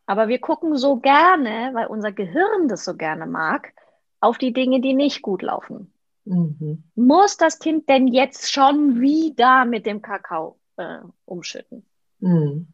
Aber 0.06 0.28
wir 0.28 0.40
gucken 0.40 0.78
so 0.78 0.98
gerne, 0.98 1.72
weil 1.74 1.88
unser 1.88 2.12
Gehirn 2.12 2.68
das 2.68 2.86
so 2.86 2.96
gerne 2.96 3.26
mag, 3.26 3.74
auf 4.20 4.38
die 4.38 4.54
Dinge, 4.54 4.82
die 4.82 4.94
nicht 4.94 5.22
gut 5.22 5.42
laufen. 5.42 5.94
Mhm. 6.26 6.84
Muss 6.96 7.38
das 7.38 7.60
Kind 7.60 7.90
denn 7.90 8.08
jetzt 8.08 8.52
schon 8.52 9.02
wieder 9.02 9.66
mit 9.66 9.86
dem 9.86 10.02
Kakao 10.02 10.60
äh, 10.78 11.00
umschütten? 11.26 11.86
Mhm. 12.20 12.68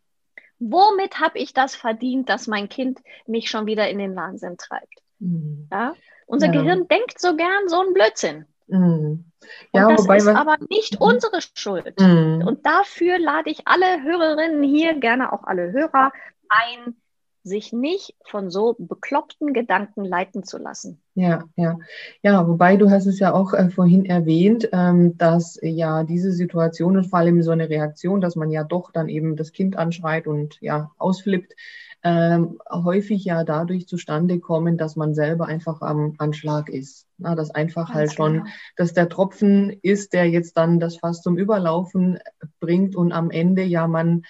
Womit 0.60 1.20
habe 1.20 1.38
ich 1.38 1.54
das 1.54 1.76
verdient, 1.76 2.30
dass 2.30 2.48
mein 2.48 2.70
Kind 2.70 3.00
mich 3.26 3.50
schon 3.50 3.68
wieder 3.68 3.90
in 3.90 4.00
den 4.00 4.16
Wahnsinn 4.16 4.58
treibt? 4.58 5.02
Mhm. 5.20 5.68
Ja? 5.72 5.94
Unser 6.28 6.48
ja. 6.48 6.62
Gehirn 6.62 6.88
denkt 6.88 7.20
so 7.20 7.36
gern 7.36 7.68
so 7.68 7.80
einen 7.82 7.94
Blödsinn. 7.94 8.46
Mhm. 8.68 9.26
Ja, 9.74 9.88
und 9.88 10.08
das 10.08 10.24
ist 10.24 10.28
aber 10.28 10.58
nicht 10.70 11.00
mhm. 11.00 11.08
unsere 11.08 11.40
Schuld. 11.54 12.00
Mhm. 12.00 12.44
Und 12.46 12.66
dafür 12.66 13.18
lade 13.18 13.50
ich 13.50 13.66
alle 13.66 14.04
Hörerinnen 14.04 14.62
hier, 14.62 15.00
gerne 15.00 15.32
auch 15.34 15.44
alle 15.46 15.72
Hörer, 15.72 16.12
ein, 16.50 16.96
sich 17.44 17.72
nicht 17.72 18.14
von 18.26 18.52
so 18.52 18.76
bekloppten 18.78 19.54
Gedanken 19.54 20.04
leiten 20.04 20.44
zu 20.44 20.58
lassen. 20.58 21.02
Ja, 21.16 21.46
ja. 21.56 21.80
Ja, 22.22 22.46
wobei 22.46 22.76
du 22.76 22.90
hast 22.90 23.06
es 23.06 23.20
ja 23.20 23.34
auch 23.34 23.54
äh, 23.54 23.70
vorhin 23.70 24.04
erwähnt, 24.04 24.68
ähm, 24.74 25.18
dass 25.18 25.58
ja 25.62 26.04
diese 26.04 26.34
Situation 26.34 26.98
und 26.98 27.06
vor 27.06 27.20
allem 27.20 27.42
so 27.42 27.52
eine 27.52 27.70
Reaktion, 27.70 28.20
dass 28.20 28.36
man 28.36 28.52
ja 28.52 28.66
doch 28.66 28.92
dann 28.92 29.08
eben 29.08 29.38
das 29.38 29.54
Kind 29.54 29.78
anschreit 29.78 30.28
und 30.28 30.60
ja 30.60 30.92
ausflippt, 30.98 31.56
ähm, 32.04 32.60
häufig 32.70 33.26
ja 33.26 33.44
dadurch 33.44 33.88
zustande 33.88 34.40
kommen, 34.40 34.78
dass 34.78 34.96
man 34.96 35.14
selber 35.14 35.48
einfach 35.48 35.82
am 35.82 36.16
Anschlag 36.18 36.70
ist. 36.70 37.06
Na, 37.18 37.36
dass 37.36 37.52
einfach 37.52 37.88
Ganz 37.88 37.96
halt 37.96 38.14
schon, 38.14 38.34
genau. 38.34 38.46
dass 38.76 38.94
der 38.94 39.10
Tropfen 39.10 39.72
ist, 39.82 40.14
der 40.14 40.30
jetzt 40.30 40.56
dann 40.58 40.80
das 40.80 40.98
Fass 40.98 41.22
zum 41.22 41.38
Überlaufen 41.38 42.20
bringt 42.60 42.96
und 42.96 43.12
am 43.12 43.32
Ende 43.32 43.64
ja 43.64 43.88
man 43.88 44.24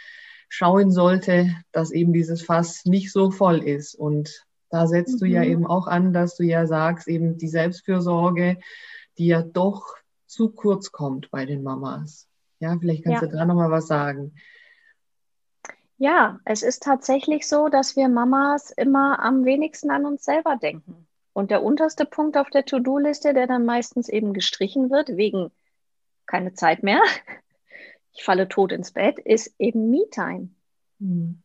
schauen 0.50 0.92
sollte, 0.92 1.54
dass 1.72 1.92
eben 1.92 2.14
dieses 2.14 2.42
Fass 2.42 2.86
nicht 2.86 3.12
so 3.12 3.32
voll 3.32 3.58
ist. 3.58 3.96
Und 3.96 4.46
da 4.70 4.88
setzt 4.88 5.16
mhm. 5.16 5.20
du 5.20 5.26
ja 5.26 5.44
mhm. 5.44 5.52
eben 5.52 5.68
auch 5.68 5.88
an, 5.88 6.14
dass 6.14 6.36
du 6.36 6.44
ja 6.44 6.66
sagst, 6.66 7.08
eben 7.08 7.38
die 7.38 7.50
Selbstfürsorge, 7.50 8.58
die 9.18 9.28
ja 9.28 9.42
doch 9.42 9.96
zu 10.26 10.50
kurz 10.50 10.92
kommt 10.92 11.32
bei 11.32 11.46
den 11.46 11.64
Mamas. 11.64 12.28
Ja, 12.60 12.78
vielleicht 12.80 13.04
kannst 13.04 13.22
ja. 13.22 13.28
du 13.28 13.36
da 13.36 13.46
nochmal 13.46 13.72
was 13.72 13.88
sagen. 13.88 14.34
Ja, 15.98 16.40
es 16.46 16.62
ist 16.62 16.84
tatsächlich 16.84 17.48
so, 17.48 17.70
dass 17.70 17.96
wir 17.96 18.08
Mamas 18.08 18.72
immer 18.72 19.20
am 19.20 19.46
wenigsten 19.46 19.90
an 19.90 20.06
uns 20.06 20.24
selber 20.24 20.56
denken. 20.56 21.08
Und 21.34 21.52
der 21.52 21.64
unterste 21.64 22.06
Punkt 22.06 22.38
auf 22.38 22.50
der 22.50 22.66
To-Do-Liste, 22.66 23.34
der 23.34 23.48
dann 23.48 23.66
meistens 23.66 24.10
eben 24.10 24.34
gestrichen 24.34 24.90
wird, 24.90 25.18
wegen 25.18 25.52
keine 26.28 26.54
Zeit 26.54 26.84
mehr, 26.84 27.02
ich 28.14 28.24
falle 28.24 28.48
tot 28.48 28.72
ins 28.72 28.92
Bett, 28.92 29.18
ist 29.20 29.54
eben 29.60 29.90
Me-Time. 29.90 30.50
Mhm. 31.00 31.42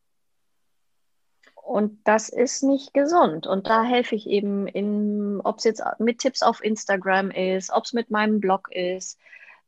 Und 1.55 2.01
das 2.05 2.29
ist 2.29 2.63
nicht 2.63 2.93
gesund. 2.93 3.47
Und 3.47 3.69
da 3.69 3.85
helfe 3.85 4.17
ich 4.17 4.27
eben 4.27 5.41
ob 5.45 5.59
es 5.59 5.65
jetzt 5.65 5.83
mit 5.99 6.19
Tipps 6.19 6.43
auf 6.43 6.63
Instagram 6.63 7.31
ist, 7.31 7.73
ob 7.73 7.85
es 7.85 7.93
mit 7.93 8.11
meinem 8.11 8.41
Blog 8.41 8.69
ist 8.71 9.19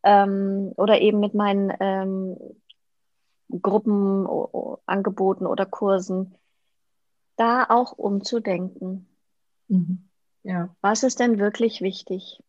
ähm, 0.02 0.72
oder 0.76 1.00
eben 1.00 1.20
mit 1.20 1.34
meinen 1.34 1.72
ähm, 1.80 2.36
Gruppen, 3.48 4.26
Angeboten 4.86 5.46
oder 5.46 5.66
Kursen, 5.66 6.34
da 7.36 7.66
auch 7.68 7.92
umzudenken. 7.92 9.06
Mhm. 9.68 10.08
Ja. 10.42 10.74
Was 10.80 11.02
ist 11.02 11.20
denn 11.20 11.38
wirklich 11.38 11.80
wichtig? 11.80 12.42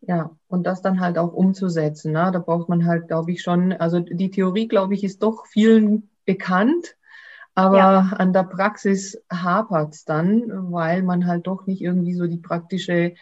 Ja, 0.00 0.36
und 0.48 0.64
das 0.64 0.82
dann 0.82 1.00
halt 1.00 1.18
auch 1.18 1.32
umzusetzen. 1.32 2.12
Ne? 2.12 2.30
Da 2.32 2.38
braucht 2.38 2.68
man 2.68 2.86
halt, 2.86 3.08
glaube 3.08 3.32
ich, 3.32 3.42
schon, 3.42 3.72
also 3.72 4.00
die 4.00 4.30
Theorie, 4.30 4.66
glaube 4.66 4.94
ich, 4.94 5.04
ist 5.04 5.22
doch 5.22 5.46
vielen 5.46 6.08
bekannt, 6.24 6.96
aber 7.54 7.76
ja. 7.76 7.98
an 8.16 8.32
der 8.32 8.44
Praxis 8.44 9.22
hapert 9.30 9.94
es 9.94 10.04
dann, 10.04 10.72
weil 10.72 11.02
man 11.02 11.26
halt 11.26 11.46
doch 11.46 11.66
nicht 11.66 11.82
irgendwie 11.82 12.14
so 12.14 12.26
die 12.26 12.38
praktische 12.38 13.14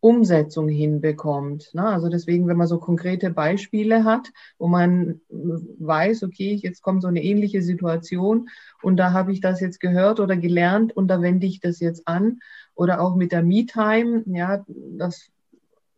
Umsetzung 0.00 0.68
hinbekommt. 0.68 1.74
Ne? 1.74 1.84
Also 1.84 2.08
deswegen, 2.08 2.48
wenn 2.48 2.56
man 2.56 2.66
so 2.66 2.78
konkrete 2.78 3.30
Beispiele 3.30 4.04
hat, 4.04 4.32
wo 4.58 4.66
man 4.66 5.20
weiß, 5.28 6.22
okay, 6.22 6.54
jetzt 6.54 6.82
kommt 6.82 7.02
so 7.02 7.08
eine 7.08 7.22
ähnliche 7.22 7.62
Situation 7.62 8.48
und 8.82 8.96
da 8.96 9.12
habe 9.12 9.32
ich 9.32 9.40
das 9.40 9.60
jetzt 9.60 9.78
gehört 9.78 10.20
oder 10.20 10.36
gelernt 10.36 10.96
und 10.96 11.08
da 11.08 11.20
wende 11.20 11.46
ich 11.46 11.60
das 11.60 11.80
jetzt 11.80 12.08
an. 12.08 12.40
Oder 12.74 13.00
auch 13.00 13.14
mit 13.14 13.30
der 13.32 13.42
Me-Time, 13.42 14.24
ja, 14.26 14.64
das 14.68 15.30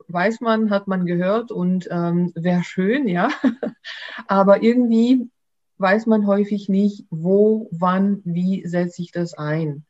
weiß 0.08 0.40
man, 0.40 0.70
hat 0.70 0.88
man 0.88 1.06
gehört 1.06 1.52
und 1.52 1.88
ähm, 1.90 2.32
wäre 2.34 2.64
schön, 2.64 3.06
ja. 3.06 3.28
Aber 4.26 4.62
irgendwie 4.62 5.30
weiß 5.78 6.06
man 6.06 6.26
häufig 6.26 6.68
nicht, 6.68 7.06
wo, 7.10 7.68
wann, 7.70 8.20
wie 8.24 8.66
setze 8.66 9.02
ich 9.02 9.12
das 9.12 9.34
ein. 9.34 9.84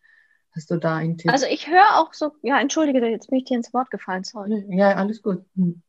Hast 0.54 0.70
du 0.70 0.76
da 0.76 0.96
einen 0.96 1.16
Tipp? 1.16 1.30
Also 1.30 1.46
ich 1.46 1.68
höre 1.68 1.98
auch 1.98 2.12
so, 2.12 2.32
ja, 2.42 2.60
entschuldige, 2.60 3.04
jetzt 3.06 3.30
bin 3.30 3.38
ich 3.38 3.44
dir 3.44 3.56
ins 3.56 3.72
Wort 3.72 3.90
gefallen, 3.90 4.24
sorry. 4.24 4.64
Ja, 4.68 4.94
alles 4.96 5.22
gut. 5.22 5.44
Hm. 5.56 5.82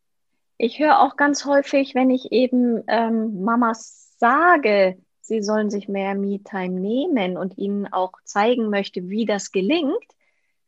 Ich 0.57 0.79
höre 0.79 1.01
auch 1.01 1.17
ganz 1.17 1.45
häufig, 1.45 1.95
wenn 1.95 2.09
ich 2.09 2.31
eben 2.31 2.83
ähm, 2.87 3.43
Mamas 3.43 4.15
sage, 4.17 4.97
sie 5.19 5.41
sollen 5.41 5.69
sich 5.69 5.89
mehr 5.89 6.15
Me-Time 6.15 6.79
nehmen 6.79 7.37
und 7.37 7.57
ihnen 7.57 7.91
auch 7.91 8.13
zeigen 8.23 8.69
möchte, 8.69 9.09
wie 9.09 9.25
das 9.25 9.51
gelingt, 9.51 10.05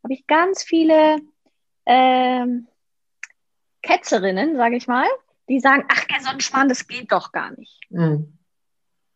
habe 0.04 0.14
ich 0.14 0.28
ganz 0.28 0.64
viele 0.64 1.18
ähm, 1.86 2.68
Ketzerinnen, 3.82 4.58
sage 4.58 4.76
ich 4.76 4.88
mal, 4.88 5.08
die 5.48 5.60
sagen, 5.60 5.86
ach, 5.88 6.06
so 6.22 6.30
ein 6.30 6.42
Schwan, 6.42 6.68
das 6.68 6.88
geht 6.88 7.12
doch 7.12 7.32
gar 7.32 7.52
nicht. 7.52 7.80
Mhm. 7.90 8.38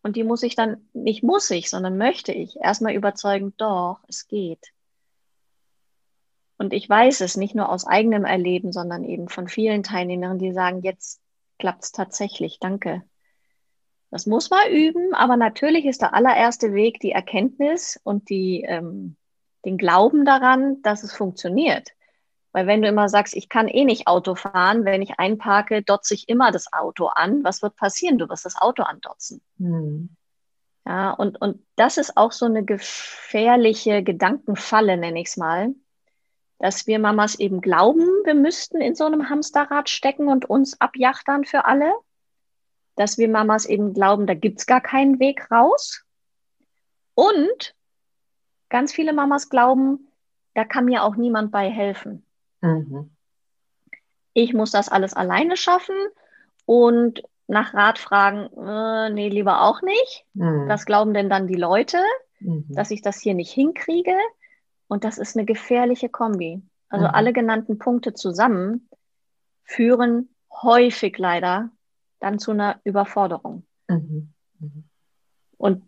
Und 0.10 0.16
die 0.16 0.24
muss 0.24 0.42
ich 0.42 0.56
dann, 0.56 0.90
nicht 0.94 1.22
muss 1.22 1.52
ich, 1.52 1.70
sondern 1.70 1.96
möchte 1.96 2.32
ich 2.32 2.58
erstmal 2.60 2.96
überzeugen, 2.96 3.54
doch, 3.58 4.00
es 4.08 4.28
geht. 4.28 4.74
Und 6.58 6.74
ich 6.74 6.90
weiß 6.90 7.22
es 7.22 7.38
nicht 7.38 7.54
nur 7.54 7.70
aus 7.70 7.86
eigenem 7.86 8.26
Erleben, 8.26 8.72
sondern 8.72 9.04
eben 9.04 9.30
von 9.30 9.48
vielen 9.48 9.84
Teilnehmern, 9.84 10.40
die 10.40 10.52
sagen, 10.52 10.82
jetzt 10.82 11.22
klappt 11.60 11.84
es 11.84 11.92
tatsächlich, 11.92 12.58
danke. 12.60 13.04
Das 14.10 14.26
muss 14.26 14.50
man 14.50 14.72
üben, 14.72 15.14
aber 15.14 15.38
natürlich 15.38 15.86
ist 15.86 16.02
der 16.02 16.16
allererste 16.16 16.74
Weg 16.74 17.00
die 17.02 17.12
Erkenntnis 17.12 18.00
und 18.04 18.32
die, 18.32 18.64
ähm, 18.64 19.16
den 19.64 19.78
Glauben 19.78 20.26
daran, 20.26 20.82
dass 20.82 21.04
es 21.04 21.14
funktioniert. 21.14 21.90
Weil 22.52 22.66
wenn 22.66 22.82
du 22.82 22.88
immer 22.88 23.10
sagst, 23.10 23.36
ich 23.36 23.48
kann 23.48 23.68
eh 23.68 23.86
nicht 23.86 24.08
Auto 24.08 24.36
fahren, 24.36 24.86
wenn 24.86 25.02
ich 25.02 25.20
einparke, 25.20 25.84
dotze 25.84 26.16
ich 26.16 26.30
immer 26.30 26.52
das 26.52 26.74
Auto 26.74 27.08
an. 27.08 27.44
Was 27.44 27.62
wird 27.62 27.76
passieren? 27.76 28.18
Du 28.18 28.28
wirst 28.28 28.46
das 28.46 28.60
Auto 28.60 28.84
andotzen. 28.84 29.42
Hm. 29.58 30.10
Ja, 30.86 31.12
und, 31.12 31.40
und 31.40 31.64
das 31.76 31.98
ist 31.98 32.18
auch 32.18 32.32
so 32.32 32.46
eine 32.46 32.66
gefährliche 32.66 34.02
Gedankenfalle, 34.02 34.98
nenne 34.98 35.22
ich 35.22 35.28
es 35.28 35.38
mal, 35.38 35.76
dass 36.58 36.88
wir 36.88 36.98
Mamas 36.98 37.36
eben 37.36 37.62
glauben, 37.62 38.02
wir 38.26 38.34
müssten 38.34 38.82
in 38.82 38.96
so 38.96 39.06
einem 39.06 39.30
Hamsterrad 39.30 39.90
stecken 39.90 40.28
und 40.28 40.50
uns 40.50 40.82
abjachtern 40.82 41.46
für 41.46 41.66
alle. 41.66 41.94
Dass 42.96 43.18
wir 43.18 43.30
Mamas 43.30 43.66
eben 43.66 43.94
glauben, 43.94 44.26
da 44.28 44.34
gibt 44.34 44.60
es 44.60 44.66
gar 44.66 44.82
keinen 44.82 45.20
Weg 45.20 45.52
raus. 45.52 46.04
Und 47.14 47.76
ganz 48.68 48.92
viele 48.92 49.14
Mamas 49.14 49.50
glauben, 49.50 50.08
da 50.54 50.66
kann 50.66 50.86
mir 50.86 51.04
auch 51.04 51.16
niemand 51.16 51.52
bei 51.52 51.70
helfen. 51.70 52.26
Mhm. 52.62 53.12
Ich 54.34 54.54
muss 54.54 54.72
das 54.72 54.90
alles 54.90 55.14
alleine 55.14 55.58
schaffen 55.58 55.96
und 56.66 57.24
nach 57.48 57.74
Rat 57.74 57.98
fragen, 57.98 58.50
äh, 58.58 59.10
nee, 59.10 59.30
lieber 59.30 59.64
auch 59.64 59.82
nicht. 59.82 60.26
Mhm. 60.34 60.68
Was 60.68 60.86
glauben 60.86 61.14
denn 61.14 61.30
dann 61.30 61.48
die 61.48 61.56
Leute, 61.56 61.98
mhm. 62.40 62.66
dass 62.70 62.92
ich 62.92 63.02
das 63.02 63.20
hier 63.20 63.34
nicht 63.34 63.52
hinkriege? 63.52 64.16
Und 64.88 65.04
das 65.04 65.18
ist 65.18 65.36
eine 65.36 65.46
gefährliche 65.46 66.10
Kombi. 66.10 66.62
Also 66.90 67.08
mhm. 67.08 67.14
alle 67.14 67.34
genannten 67.34 67.80
Punkte 67.80 68.14
zusammen 68.14 68.90
führen 69.64 70.30
häufig 70.52 71.18
leider 71.18 71.70
dann 72.20 72.40
zu 72.40 72.52
einer 72.52 72.80
Überforderung. 72.84 73.66
Mhm. 73.88 74.34
Mhm. 74.60 74.84
Und 75.58 75.84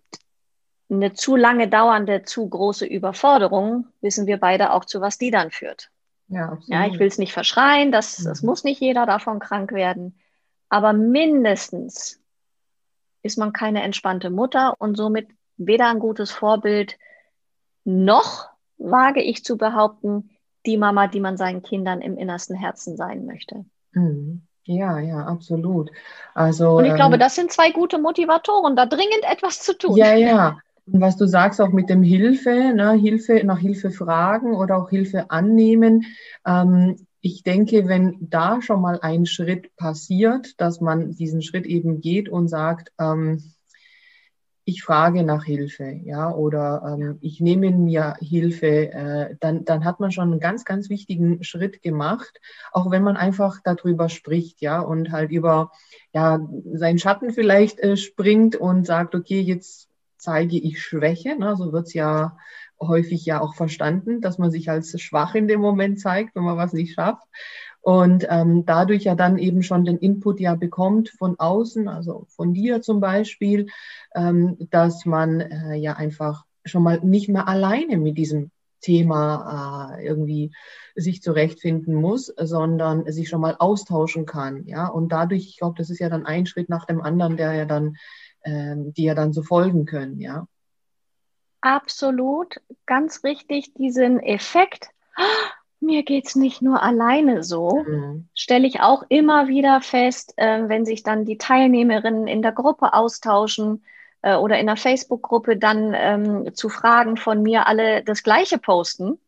eine 0.90 1.14
zu 1.14 1.36
lange 1.36 1.68
dauernde, 1.68 2.24
zu 2.24 2.48
große 2.48 2.86
Überforderung, 2.86 3.88
wissen 4.02 4.28
wir 4.28 4.38
beide 4.38 4.74
auch, 4.74 4.86
zu 4.86 5.00
was 5.00 5.18
die 5.18 5.32
dann 5.32 5.52
führt. 5.52 5.90
Ja, 6.32 6.58
ja 6.66 6.88
ich 6.88 6.98
will 6.98 7.08
es 7.08 7.18
nicht 7.18 7.34
verschreien, 7.34 7.92
das, 7.92 8.20
mhm. 8.20 8.26
das 8.26 8.42
muss 8.42 8.64
nicht 8.64 8.80
jeder 8.80 9.06
davon 9.06 9.40
krank 9.40 9.72
werden. 9.74 10.18
Aber 10.70 10.94
mindestens 10.94 12.20
ist 13.22 13.38
man 13.38 13.54
keine 13.54 13.84
entspannte 13.84 14.30
Mutter 14.30 14.76
und 14.80 14.96
somit 14.96 15.28
weder 15.58 15.90
ein 15.90 16.00
gutes 16.00 16.32
Vorbild 16.32 16.98
noch 17.84 18.50
wage 18.78 19.22
ich 19.22 19.44
zu 19.44 19.58
behaupten, 19.58 20.30
die 20.66 20.78
Mama, 20.78 21.08
die 21.08 21.20
man 21.20 21.38
seinen 21.38 21.62
Kindern 21.62 22.02
im 22.02 22.18
innersten 22.18 22.56
Herzen 22.56 22.96
sein 22.96 23.26
möchte. 23.26 23.66
Mhm. 23.92 24.48
Ja, 24.64 25.00
ja, 25.00 25.26
absolut. 25.26 25.90
Also, 26.34 26.78
und 26.78 26.86
ich 26.86 26.92
ähm, 26.92 26.96
glaube, 26.96 27.18
das 27.18 27.36
sind 27.36 27.52
zwei 27.52 27.72
gute 27.72 27.98
Motivatoren, 27.98 28.76
da 28.76 28.86
dringend 28.86 29.24
etwas 29.24 29.62
zu 29.62 29.78
tun. 29.78 29.98
Ja, 29.98 30.14
ja. 30.14 30.58
Und 30.86 31.02
was 31.02 31.18
du 31.18 31.28
sagst, 31.28 31.62
auch 31.62 31.72
mit 31.72 31.90
dem 31.90 32.04
Hilfe, 32.04 32.74
ne, 32.76 32.94
Hilfe, 32.94 33.44
nach 33.44 33.60
Hilfe 33.60 33.92
fragen 33.92 34.56
oder 34.56 34.78
auch 34.78 34.90
Hilfe 34.90 35.30
annehmen. 35.30 36.06
Ähm, 36.46 37.08
ich 37.22 37.44
denke, 37.44 37.88
wenn 37.88 38.18
da 38.20 38.62
schon 38.62 38.82
mal 38.82 39.00
ein 39.02 39.26
Schritt 39.26 39.76
passiert, 39.76 40.60
dass 40.60 40.82
man 40.82 41.12
diesen 41.12 41.44
Schritt 41.44 41.68
eben 41.68 42.02
geht 42.02 42.30
und 42.30 42.48
sagt, 42.48 42.92
ähm, 43.00 43.44
ich 44.64 44.84
frage 44.84 45.24
nach 45.24 45.44
Hilfe, 45.44 46.00
ja, 46.04 46.34
oder 46.34 46.84
ähm, 47.00 47.18
ich 47.22 47.42
nehme 47.42 47.72
mir 47.72 48.16
Hilfe, 48.20 48.92
äh, 48.92 49.36
dann, 49.40 49.66
dann 49.66 49.86
hat 49.86 50.00
man 50.00 50.12
schon 50.12 50.32
einen 50.32 50.40
ganz, 50.40 50.66
ganz 50.66 50.90
wichtigen 50.90 51.44
Schritt 51.44 51.82
gemacht, 51.82 52.40
auch 52.72 52.92
wenn 52.92 53.04
man 53.04 53.18
einfach 53.18 53.60
darüber 53.64 54.08
spricht, 54.08 54.62
ja, 54.62 54.80
und 54.80 55.12
halt 55.12 55.32
über 55.32 55.72
ja, 56.14 56.40
seinen 56.74 57.00
Schatten 57.00 57.32
vielleicht 57.32 57.80
äh, 57.80 57.98
springt 57.98 58.56
und 58.56 58.86
sagt, 58.86 59.16
okay, 59.16 59.42
jetzt 59.42 59.91
zeige 60.22 60.58
ich 60.58 60.82
Schwäche, 60.82 61.38
ne, 61.38 61.56
so 61.56 61.74
wird's 61.74 61.94
ja 61.94 62.38
häufig 62.80 63.26
ja 63.26 63.42
auch 63.42 63.54
verstanden, 63.54 64.22
dass 64.22 64.38
man 64.38 64.50
sich 64.52 64.70
als 64.70 65.00
schwach 65.00 65.36
in 65.36 65.48
dem 65.48 65.62
Moment 65.62 66.00
zeigt, 66.00 66.36
wenn 66.36 66.44
man 66.44 66.58
was 66.58 66.74
nicht 66.74 66.96
schafft 66.96 67.28
und 67.82 68.28
ähm, 68.30 68.66
dadurch 68.66 69.04
ja 69.04 69.16
dann 69.16 69.38
eben 69.38 69.64
schon 69.64 69.86
den 69.86 69.98
Input 69.98 70.40
ja 70.40 70.56
bekommt 70.56 71.10
von 71.10 71.40
außen, 71.40 71.88
also 71.88 72.26
von 72.30 72.54
dir 72.54 72.82
zum 72.82 73.00
Beispiel, 73.00 73.68
ähm, 74.16 74.58
dass 74.70 75.06
man 75.06 75.42
äh, 75.42 75.76
ja 75.76 75.94
einfach 75.94 76.46
schon 76.64 76.84
mal 76.84 77.00
nicht 77.02 77.28
mehr 77.28 77.48
alleine 77.48 77.98
mit 77.98 78.18
diesem 78.18 78.52
Thema 78.82 79.96
äh, 79.98 80.06
irgendwie 80.06 80.54
sich 80.96 81.22
zurechtfinden 81.22 81.96
muss, 81.96 82.34
sondern 82.38 83.12
sich 83.12 83.30
schon 83.30 83.42
mal 83.42 83.56
austauschen 83.58 84.26
kann, 84.26 84.66
ja. 84.66 84.88
Und 84.88 85.12
dadurch, 85.12 85.48
ich 85.48 85.58
glaube, 85.58 85.76
das 85.78 85.90
ist 85.90 86.00
ja 86.00 86.10
dann 86.10 86.26
ein 86.26 86.46
Schritt 86.46 86.70
nach 86.70 86.86
dem 86.86 87.02
anderen, 87.02 87.38
der 87.38 87.54
ja 87.54 87.66
dann, 87.66 87.96
die 88.46 89.04
ja 89.04 89.14
dann 89.14 89.34
so 89.34 89.44
folgen 89.44 89.86
können, 89.86 90.20
ja. 90.20 90.48
Absolut, 91.62 92.60
ganz 92.88 93.24
richtig, 93.24 93.74
diesen 93.76 94.20
Effekt 94.20 94.90
mir 95.82 96.04
geht's 96.04 96.36
nicht 96.36 96.62
nur 96.62 96.82
alleine 96.82 97.44
so, 97.44 97.84
mhm. 97.88 98.28
stelle 98.36 98.68
ich 98.68 98.82
auch 98.82 99.04
immer 99.10 99.48
wieder 99.48 99.82
fest, 99.82 100.34
äh, 100.38 100.70
wenn 100.70 100.86
sich 100.86 101.04
dann 101.04 101.26
die 101.26 101.38
Teilnehmerinnen 101.38 102.28
in 102.28 102.42
der 102.42 102.52
Gruppe 102.52 102.94
austauschen 102.94 103.84
äh, 104.22 104.36
oder 104.36 104.60
in 104.60 104.68
der 104.68 104.78
Facebook-Gruppe 104.78 105.58
dann 105.58 105.94
ähm, 105.96 106.54
zu 106.54 106.70
Fragen 106.70 107.18
von 107.18 107.42
mir 107.42 107.68
alle 107.68 108.04
das 108.04 108.22
Gleiche 108.22 108.60
posten, 108.60 109.20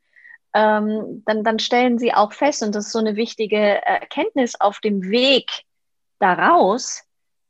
ähm, 0.54 1.24
dann, 1.26 1.44
dann 1.44 1.58
stellen 1.58 1.98
sie 1.98 2.14
auch 2.14 2.34
fest, 2.34 2.62
und 2.62 2.76
das 2.76 2.86
ist 2.86 2.92
so 2.92 3.00
eine 3.00 3.16
wichtige 3.16 3.58
Erkenntnis 3.58 4.60
auf 4.60 4.80
dem 4.80 5.10
Weg 5.10 5.64
daraus, 6.20 7.04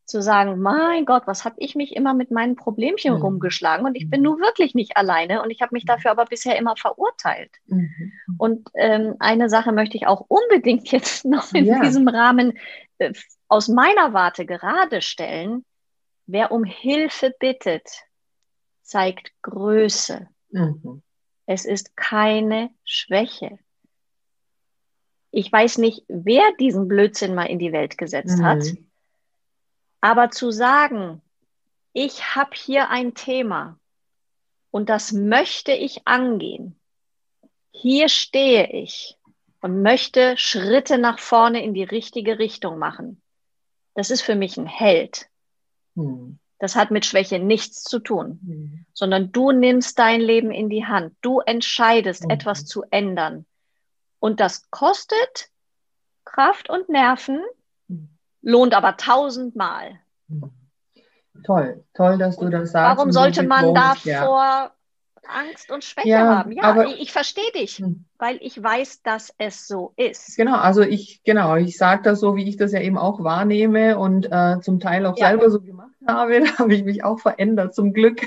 zu 0.06 0.22
sagen, 0.22 0.60
mein 0.60 1.06
Gott, 1.06 1.24
was 1.26 1.46
habe 1.46 1.56
ich 1.60 1.76
mich 1.76 1.96
immer 1.96 2.13
mit 2.13 2.32
meinen 2.32 2.56
Problemchen 2.56 3.16
mhm. 3.16 3.22
rumgeschlagen 3.22 3.86
und 3.86 3.96
ich 3.96 4.10
bin 4.10 4.22
mhm. 4.22 4.26
nun 4.26 4.39
wirklich 4.39 4.76
nicht 4.76 4.98
alleine 4.98 5.42
und 5.42 5.50
ich 5.50 5.62
habe 5.62 5.74
mich 5.74 5.86
dafür 5.86 6.12
aber 6.12 6.26
bisher 6.26 6.58
immer 6.58 6.76
verurteilt. 6.76 7.52
Mhm. 7.68 8.12
Und 8.38 8.70
ähm, 8.76 9.16
eine 9.20 9.50
Sache 9.50 9.72
möchte 9.72 9.98
ich 9.98 10.08
auch 10.08 10.26
unbedingt 10.28 10.92
jetzt 10.92 11.26
noch 11.26 11.54
in 11.54 11.66
ja. 11.66 11.80
diesem 11.80 12.08
Rahmen 12.08 12.58
äh, 12.98 13.13
aus 13.48 13.68
meiner 13.68 14.13
Warte 14.13 14.46
gerade 14.46 15.02
stellen. 15.02 15.66
Wer 16.26 16.52
um 16.52 16.63
Hilfe 16.63 17.34
bittet, 17.39 17.89
zeigt 18.82 19.32
Größe. 19.42 20.28
Mhm. 20.52 21.02
Es 21.46 21.66
ist 21.66 21.96
keine 21.98 22.70
Schwäche. 22.86 23.60
Ich 25.32 25.52
weiß 25.52 25.80
nicht, 25.80 26.04
wer 26.08 26.44
diesen 26.60 26.88
Blödsinn 26.88 27.36
mal 27.36 27.46
in 27.46 27.60
die 27.60 27.72
Welt 27.72 27.98
gesetzt 27.98 28.42
hat. 28.42 28.63
Mhm. 30.04 30.10
Aber 30.10 30.30
zu 30.30 30.52
sagen, 30.52 31.22
ich 31.94 32.36
habe 32.36 32.52
hier 32.54 32.89
ein 32.89 33.13
Thema 33.13 33.80
und 34.72 34.89
das 34.89 35.12
möchte 35.12 35.72
ich 35.72 36.08
angehen. 36.08 36.80
Hier 37.72 38.10
stehe 38.10 38.72
ich 38.72 39.18
und 39.62 39.82
möchte 39.82 40.38
Schritte 40.38 40.98
nach 40.98 41.20
vorne 41.20 41.63
in 41.63 41.74
die 41.74 41.84
richtige 41.84 42.38
Richtung 42.38 42.78
machen. 42.78 43.22
Das 43.96 44.10
ist 44.10 44.22
für 44.22 44.36
mich 44.36 44.58
ein 44.58 44.68
Held. 44.68 45.28
Hm. 45.96 46.39
Das 46.60 46.76
hat 46.76 46.92
mit 46.92 47.06
Schwäche 47.06 47.39
nichts 47.39 47.84
zu 47.84 48.00
tun, 48.00 48.39
hm. 48.46 48.86
sondern 48.94 49.32
du 49.32 49.52
nimmst 49.52 50.00
dein 50.00 50.22
Leben 50.22 50.52
in 50.52 50.70
die 50.70 50.86
Hand. 50.86 51.16
Du 51.22 51.39
entscheidest, 51.39 52.24
hm. 52.24 52.30
etwas 52.30 52.66
zu 52.66 52.84
ändern. 52.89 53.46
Und 54.20 54.39
das 54.39 54.70
kostet 54.72 55.50
Kraft 56.26 56.70
und 56.70 56.89
Nerven, 56.89 57.44
lohnt 58.43 58.75
aber 58.75 58.97
tausendmal. 58.97 59.99
Toll, 61.43 61.84
toll, 61.95 62.17
dass 62.19 62.38
du 62.38 62.49
das 62.49 62.71
sagst. 62.71 62.97
Warum 62.97 63.12
sollte 63.12 63.43
man 63.43 63.73
davor. 63.73 64.71
Angst 65.27 65.71
und 65.71 65.83
Schwäche 65.83 66.09
ja, 66.09 66.38
haben? 66.38 66.51
Ja, 66.51 66.63
aber, 66.63 66.88
ich, 66.88 67.01
ich 67.01 67.12
verstehe 67.12 67.51
dich, 67.55 67.77
hm. 67.77 68.05
weil 68.17 68.38
ich 68.41 68.62
weiß, 68.62 69.03
dass 69.03 69.33
es 69.38 69.67
so 69.67 69.93
ist. 69.95 70.36
Genau, 70.38 70.57
also 70.57 70.81
ich, 70.81 71.21
genau, 71.23 71.55
ich 71.55 71.77
sage 71.77 72.03
das 72.03 72.19
so, 72.19 72.36
wie 72.36 72.47
ich 72.47 72.57
das 72.57 72.71
ja 72.71 72.81
eben 72.81 72.97
auch 72.97 73.23
wahrnehme 73.23 73.97
und 73.97 74.27
äh, 74.31 74.59
zum 74.62 74.79
Teil 74.79 75.05
auch 75.05 75.17
ja. 75.17 75.29
selber 75.29 75.49
so 75.49 75.62
gemacht 75.62 75.89
habe. 76.07 76.43
Da 76.43 76.57
habe 76.59 76.73
ich 76.73 76.83
mich 76.83 77.03
auch 77.03 77.19
verändert, 77.19 77.73
zum 77.73 77.93
Glück. 77.93 78.21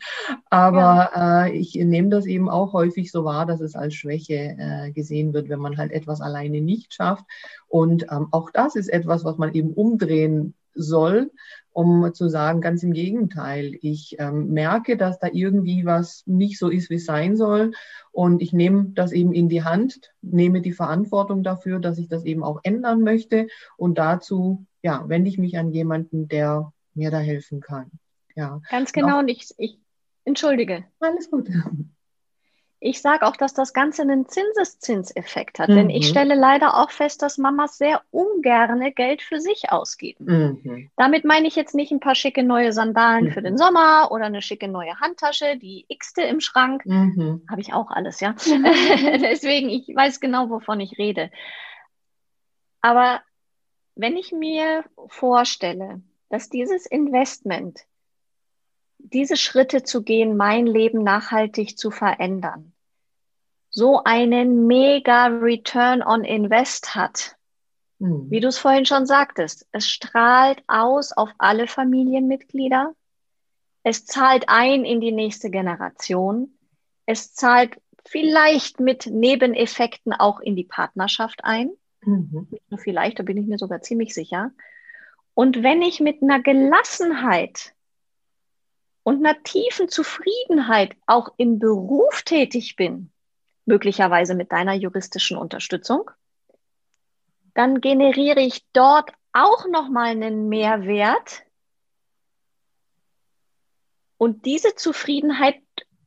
aber 0.50 1.10
ja. 1.14 1.46
äh, 1.46 1.52
ich 1.52 1.74
nehme 1.74 2.08
das 2.08 2.26
eben 2.26 2.48
auch 2.48 2.72
häufig 2.72 3.12
so 3.12 3.24
wahr, 3.24 3.46
dass 3.46 3.60
es 3.60 3.76
als 3.76 3.94
Schwäche 3.94 4.56
äh, 4.58 4.92
gesehen 4.92 5.32
wird, 5.32 5.48
wenn 5.48 5.60
man 5.60 5.76
halt 5.76 5.92
etwas 5.92 6.20
alleine 6.20 6.60
nicht 6.60 6.94
schafft. 6.94 7.24
Und 7.68 8.06
ähm, 8.10 8.28
auch 8.32 8.50
das 8.50 8.74
ist 8.74 8.88
etwas, 8.88 9.24
was 9.24 9.38
man 9.38 9.54
eben 9.54 9.72
umdrehen 9.72 10.54
soll, 10.74 11.30
um 11.72 12.12
zu 12.14 12.28
sagen, 12.28 12.60
ganz 12.60 12.82
im 12.82 12.92
Gegenteil. 12.92 13.76
Ich 13.80 14.16
ähm, 14.18 14.48
merke, 14.48 14.96
dass 14.96 15.18
da 15.18 15.28
irgendwie 15.32 15.84
was 15.84 16.24
nicht 16.26 16.58
so 16.58 16.68
ist, 16.68 16.90
wie 16.90 16.96
es 16.96 17.04
sein 17.04 17.36
soll. 17.36 17.72
Und 18.12 18.42
ich 18.42 18.52
nehme 18.52 18.90
das 18.94 19.12
eben 19.12 19.32
in 19.32 19.48
die 19.48 19.62
Hand, 19.62 20.12
nehme 20.22 20.60
die 20.60 20.72
Verantwortung 20.72 21.42
dafür, 21.42 21.78
dass 21.78 21.98
ich 21.98 22.08
das 22.08 22.24
eben 22.24 22.42
auch 22.42 22.60
ändern 22.62 23.02
möchte. 23.02 23.46
Und 23.76 23.98
dazu, 23.98 24.66
ja, 24.82 25.08
wende 25.08 25.28
ich 25.28 25.38
mich 25.38 25.58
an 25.58 25.70
jemanden, 25.70 26.28
der 26.28 26.72
mir 26.94 27.10
da 27.10 27.18
helfen 27.18 27.60
kann. 27.60 27.90
Ja. 28.34 28.60
Ganz 28.70 28.92
genau. 28.92 29.18
Und, 29.18 29.24
und 29.24 29.28
ich, 29.28 29.50
ich, 29.58 29.78
entschuldige. 30.24 30.84
Alles 31.00 31.30
gut. 31.30 31.48
Ich 32.82 33.02
sage 33.02 33.26
auch, 33.26 33.36
dass 33.36 33.52
das 33.52 33.74
Ganze 33.74 34.02
einen 34.02 34.26
Zinseszinseffekt 34.26 35.58
hat, 35.58 35.68
mhm. 35.68 35.74
denn 35.74 35.90
ich 35.90 36.06
mhm. 36.06 36.10
stelle 36.10 36.34
leider 36.34 36.78
auch 36.78 36.90
fest, 36.90 37.20
dass 37.20 37.36
Mamas 37.36 37.76
sehr 37.76 38.00
ungerne 38.10 38.90
Geld 38.90 39.20
für 39.20 39.38
sich 39.38 39.70
ausgeben. 39.70 40.60
Mhm. 40.64 40.90
Damit 40.96 41.26
meine 41.26 41.46
ich 41.46 41.56
jetzt 41.56 41.74
nicht 41.74 41.92
ein 41.92 42.00
paar 42.00 42.14
schicke 42.14 42.42
neue 42.42 42.72
Sandalen 42.72 43.26
mhm. 43.26 43.32
für 43.32 43.42
den 43.42 43.58
Sommer 43.58 44.08
oder 44.10 44.24
eine 44.24 44.40
schicke 44.40 44.66
neue 44.66 44.98
Handtasche, 44.98 45.58
die 45.58 45.84
x-te 45.88 46.22
im 46.22 46.40
Schrank. 46.40 46.86
Mhm. 46.86 47.42
Habe 47.50 47.60
ich 47.60 47.74
auch 47.74 47.90
alles, 47.90 48.20
ja. 48.20 48.30
Mhm. 48.30 48.64
Deswegen, 49.20 49.68
ich 49.68 49.94
weiß 49.94 50.18
genau, 50.20 50.48
wovon 50.48 50.80
ich 50.80 50.96
rede. 50.96 51.30
Aber 52.80 53.20
wenn 53.94 54.16
ich 54.16 54.32
mir 54.32 54.84
vorstelle, 55.08 56.00
dass 56.30 56.48
dieses 56.48 56.86
Investment 56.86 57.80
diese 59.04 59.36
Schritte 59.36 59.82
zu 59.82 60.02
gehen, 60.02 60.36
mein 60.36 60.66
Leben 60.66 61.02
nachhaltig 61.02 61.78
zu 61.78 61.90
verändern, 61.90 62.72
so 63.70 64.02
einen 64.04 64.66
mega 64.66 65.26
Return 65.26 66.02
on 66.02 66.24
Invest 66.24 66.94
hat. 66.94 67.36
Mhm. 67.98 68.30
Wie 68.30 68.40
du 68.40 68.48
es 68.48 68.58
vorhin 68.58 68.86
schon 68.86 69.06
sagtest, 69.06 69.66
es 69.72 69.88
strahlt 69.88 70.62
aus 70.66 71.12
auf 71.12 71.30
alle 71.38 71.66
Familienmitglieder. 71.66 72.94
Es 73.82 74.04
zahlt 74.04 74.44
ein 74.48 74.84
in 74.84 75.00
die 75.00 75.12
nächste 75.12 75.50
Generation. 75.50 76.58
Es 77.06 77.34
zahlt 77.34 77.80
vielleicht 78.06 78.80
mit 78.80 79.06
Nebeneffekten 79.06 80.12
auch 80.12 80.40
in 80.40 80.56
die 80.56 80.64
Partnerschaft 80.64 81.44
ein. 81.44 81.70
Mhm. 82.02 82.48
Vielleicht, 82.76 83.18
da 83.18 83.22
bin 83.22 83.36
ich 83.36 83.46
mir 83.46 83.58
sogar 83.58 83.82
ziemlich 83.82 84.14
sicher. 84.14 84.52
Und 85.34 85.62
wenn 85.62 85.82
ich 85.82 86.00
mit 86.00 86.22
einer 86.22 86.42
Gelassenheit 86.42 87.74
und 89.02 89.24
einer 89.24 89.42
tiefen 89.42 89.88
Zufriedenheit 89.88 90.96
auch 91.06 91.32
im 91.36 91.58
Beruf 91.58 92.22
tätig 92.22 92.76
bin, 92.76 93.10
möglicherweise 93.64 94.34
mit 94.34 94.52
deiner 94.52 94.74
juristischen 94.74 95.36
Unterstützung, 95.36 96.10
dann 97.54 97.80
generiere 97.80 98.40
ich 98.40 98.64
dort 98.72 99.10
auch 99.32 99.66
nochmal 99.68 100.08
einen 100.08 100.48
Mehrwert. 100.48 101.42
Und 104.18 104.44
diese 104.44 104.74
Zufriedenheit, 104.74 105.60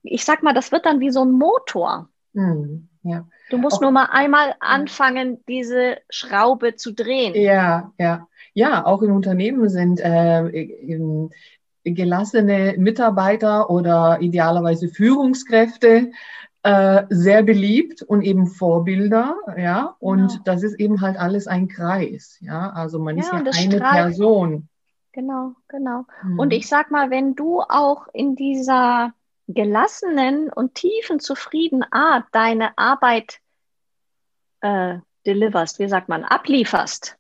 ich 0.04 0.24
sag 0.24 0.44
mal, 0.44 0.54
das 0.54 0.72
wird 0.72 0.86
dann 0.86 1.00
wie 1.00 1.10
so 1.10 1.24
ein 1.24 1.32
Motor. 1.32 2.10
Mhm, 2.34 2.90
ja. 3.04 3.28
Du 3.50 3.58
musst 3.58 3.78
auch, 3.78 3.82
nur 3.82 3.92
mal 3.92 4.06
einmal 4.12 4.56
anfangen, 4.60 5.44
diese 5.48 5.98
Schraube 6.10 6.76
zu 6.76 6.94
drehen. 6.94 7.36
Ja, 7.36 7.92
ja. 7.98 8.28
Ja, 8.56 8.86
auch 8.86 9.02
in 9.02 9.12
Unternehmen 9.12 9.68
sind 9.68 10.00
äh, 10.00 10.48
gelassene 11.84 12.76
Mitarbeiter 12.78 13.70
oder 13.70 14.20
idealerweise 14.22 14.88
Führungskräfte 14.88 16.12
äh, 16.64 17.04
sehr 17.10 17.44
beliebt 17.44 18.02
und 18.02 18.22
eben 18.22 18.48
Vorbilder, 18.48 19.36
ja. 19.58 19.96
Und 20.00 20.30
genau. 20.30 20.42
das 20.46 20.64
ist 20.64 20.80
eben 20.80 21.02
halt 21.02 21.18
alles 21.18 21.48
ein 21.48 21.68
Kreis, 21.68 22.38
ja. 22.40 22.70
Also 22.70 23.00
man 23.00 23.18
ja, 23.18 23.24
ist 23.24 23.32
ja 23.32 23.40
eine 23.40 23.54
strahlt. 23.54 23.94
Person. 23.94 24.70
Genau, 25.12 25.56
genau. 25.68 26.06
Mhm. 26.24 26.40
Und 26.40 26.54
ich 26.54 26.68
sag 26.68 26.90
mal, 26.90 27.10
wenn 27.10 27.36
du 27.36 27.62
auch 27.62 28.08
in 28.14 28.36
dieser 28.36 29.14
gelassenen 29.48 30.50
und 30.50 30.76
tiefen 30.76 31.20
zufriedenen 31.20 31.86
Art 31.92 32.26
deine 32.32 32.78
Arbeit 32.78 33.40
äh, 34.62 35.00
deliverst, 35.26 35.80
wie 35.80 35.90
sagt 35.90 36.08
man, 36.08 36.24
ablieferst, 36.24 37.18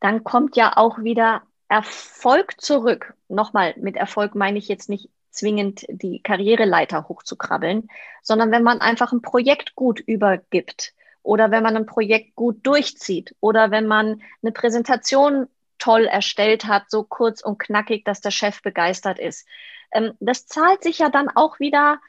dann 0.00 0.22
kommt 0.22 0.56
ja 0.56 0.76
auch 0.76 0.98
wieder 0.98 1.42
Erfolg 1.70 2.60
zurück. 2.60 3.14
Nochmal, 3.28 3.74
mit 3.76 3.96
Erfolg 3.96 4.34
meine 4.34 4.58
ich 4.58 4.66
jetzt 4.66 4.88
nicht 4.88 5.08
zwingend 5.30 5.86
die 5.88 6.20
Karriereleiter 6.20 7.08
hochzukrabbeln, 7.08 7.88
sondern 8.22 8.50
wenn 8.50 8.64
man 8.64 8.80
einfach 8.80 9.12
ein 9.12 9.22
Projekt 9.22 9.76
gut 9.76 10.00
übergibt 10.00 10.92
oder 11.22 11.52
wenn 11.52 11.62
man 11.62 11.76
ein 11.76 11.86
Projekt 11.86 12.34
gut 12.34 12.66
durchzieht 12.66 13.36
oder 13.38 13.70
wenn 13.70 13.86
man 13.86 14.20
eine 14.42 14.50
Präsentation 14.50 15.46
toll 15.78 16.06
erstellt 16.06 16.66
hat, 16.66 16.90
so 16.90 17.04
kurz 17.04 17.40
und 17.40 17.58
knackig, 17.58 18.04
dass 18.04 18.20
der 18.20 18.32
Chef 18.32 18.62
begeistert 18.62 19.20
ist. 19.20 19.46
Ähm, 19.92 20.14
das 20.18 20.46
zahlt 20.46 20.82
sich 20.82 20.98
ja 20.98 21.08
dann 21.08 21.28
auch 21.28 21.60
wieder 21.60 22.00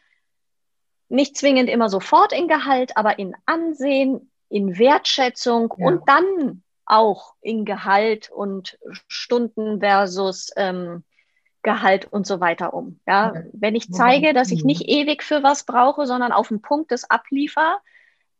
nicht 1.08 1.38
zwingend 1.38 1.70
immer 1.70 1.88
sofort 1.88 2.34
in 2.34 2.48
Gehalt, 2.48 2.98
aber 2.98 3.20
in 3.20 3.36
Ansehen, 3.46 4.32
in 4.50 4.80
Wertschätzung 4.80 5.72
ja. 5.78 5.86
und 5.86 6.10
dann 6.10 6.64
auch 6.92 7.36
in 7.42 7.66
Gehalt 7.66 8.30
und 8.30 8.78
Stunden 9.08 9.80
versus 9.80 10.52
ähm, 10.58 11.04
Gehalt 11.64 12.12
und 12.12 12.26
so 12.26 12.40
weiter 12.40 12.74
um. 12.74 13.00
Ja, 13.08 13.34
wenn 13.54 13.76
ich 13.76 13.92
zeige, 13.92 14.34
dass 14.34 14.52
ich 14.52 14.64
nicht 14.64 14.90
ewig 14.90 15.24
für 15.24 15.44
was 15.44 15.64
brauche, 15.64 16.06
sondern 16.06 16.32
auf 16.32 16.50
den 16.50 16.62
Punkt 16.62 16.92
des 16.92 17.10
abliefer, 17.10 17.80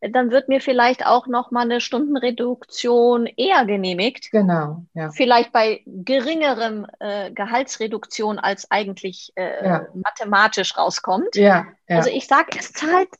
dann 0.00 0.32
wird 0.32 0.48
mir 0.48 0.60
vielleicht 0.60 1.06
auch 1.06 1.28
noch 1.28 1.52
mal 1.52 1.60
eine 1.60 1.80
Stundenreduktion 1.80 3.26
eher 3.26 3.64
genehmigt. 3.64 4.32
Genau. 4.32 4.84
Ja. 4.94 5.10
Vielleicht 5.10 5.52
bei 5.52 5.82
geringerem 5.86 6.86
äh, 6.98 7.30
Gehaltsreduktion 7.30 8.40
als 8.40 8.68
eigentlich 8.70 9.32
äh, 9.36 9.64
ja. 9.64 9.86
mathematisch 9.94 10.76
rauskommt. 10.76 11.36
Ja, 11.36 11.68
ja. 11.88 11.96
Also 11.96 12.10
ich 12.10 12.26
sage, 12.26 12.56
es 12.58 12.72
zahlt 12.72 13.10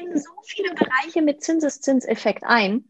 in 0.00 0.18
so 0.18 0.30
viele 0.44 0.74
Bereiche 0.74 1.20
mit 1.20 1.42
Zinseszinseffekt 1.42 2.42
ein, 2.44 2.88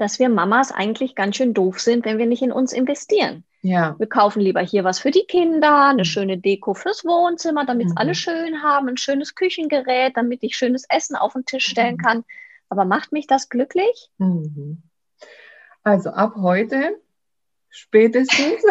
dass 0.00 0.18
wir 0.18 0.28
Mamas 0.28 0.72
eigentlich 0.72 1.14
ganz 1.14 1.36
schön 1.36 1.54
doof 1.54 1.80
sind, 1.80 2.04
wenn 2.04 2.18
wir 2.18 2.26
nicht 2.26 2.42
in 2.42 2.52
uns 2.52 2.72
investieren. 2.72 3.44
Ja. 3.62 3.94
Wir 3.98 4.06
kaufen 4.06 4.40
lieber 4.40 4.60
hier 4.60 4.84
was 4.84 5.00
für 5.00 5.10
die 5.10 5.24
Kinder, 5.24 5.88
eine 5.88 6.02
mhm. 6.02 6.04
schöne 6.04 6.38
Deko 6.38 6.74
fürs 6.74 7.04
Wohnzimmer, 7.04 7.66
damit 7.66 7.88
es 7.88 7.92
mhm. 7.92 7.98
alle 7.98 8.14
schön 8.14 8.62
haben, 8.62 8.88
ein 8.88 8.96
schönes 8.96 9.34
Küchengerät, 9.34 10.16
damit 10.16 10.42
ich 10.42 10.56
schönes 10.56 10.86
Essen 10.88 11.16
auf 11.16 11.34
den 11.34 11.44
Tisch 11.44 11.66
stellen 11.66 11.96
mhm. 11.96 12.02
kann. 12.02 12.24
Aber 12.70 12.84
macht 12.84 13.12
mich 13.12 13.26
das 13.26 13.48
glücklich? 13.48 14.10
Mhm. 14.18 14.82
Also 15.82 16.10
ab 16.10 16.34
heute 16.36 16.98
spätestens 17.70 18.62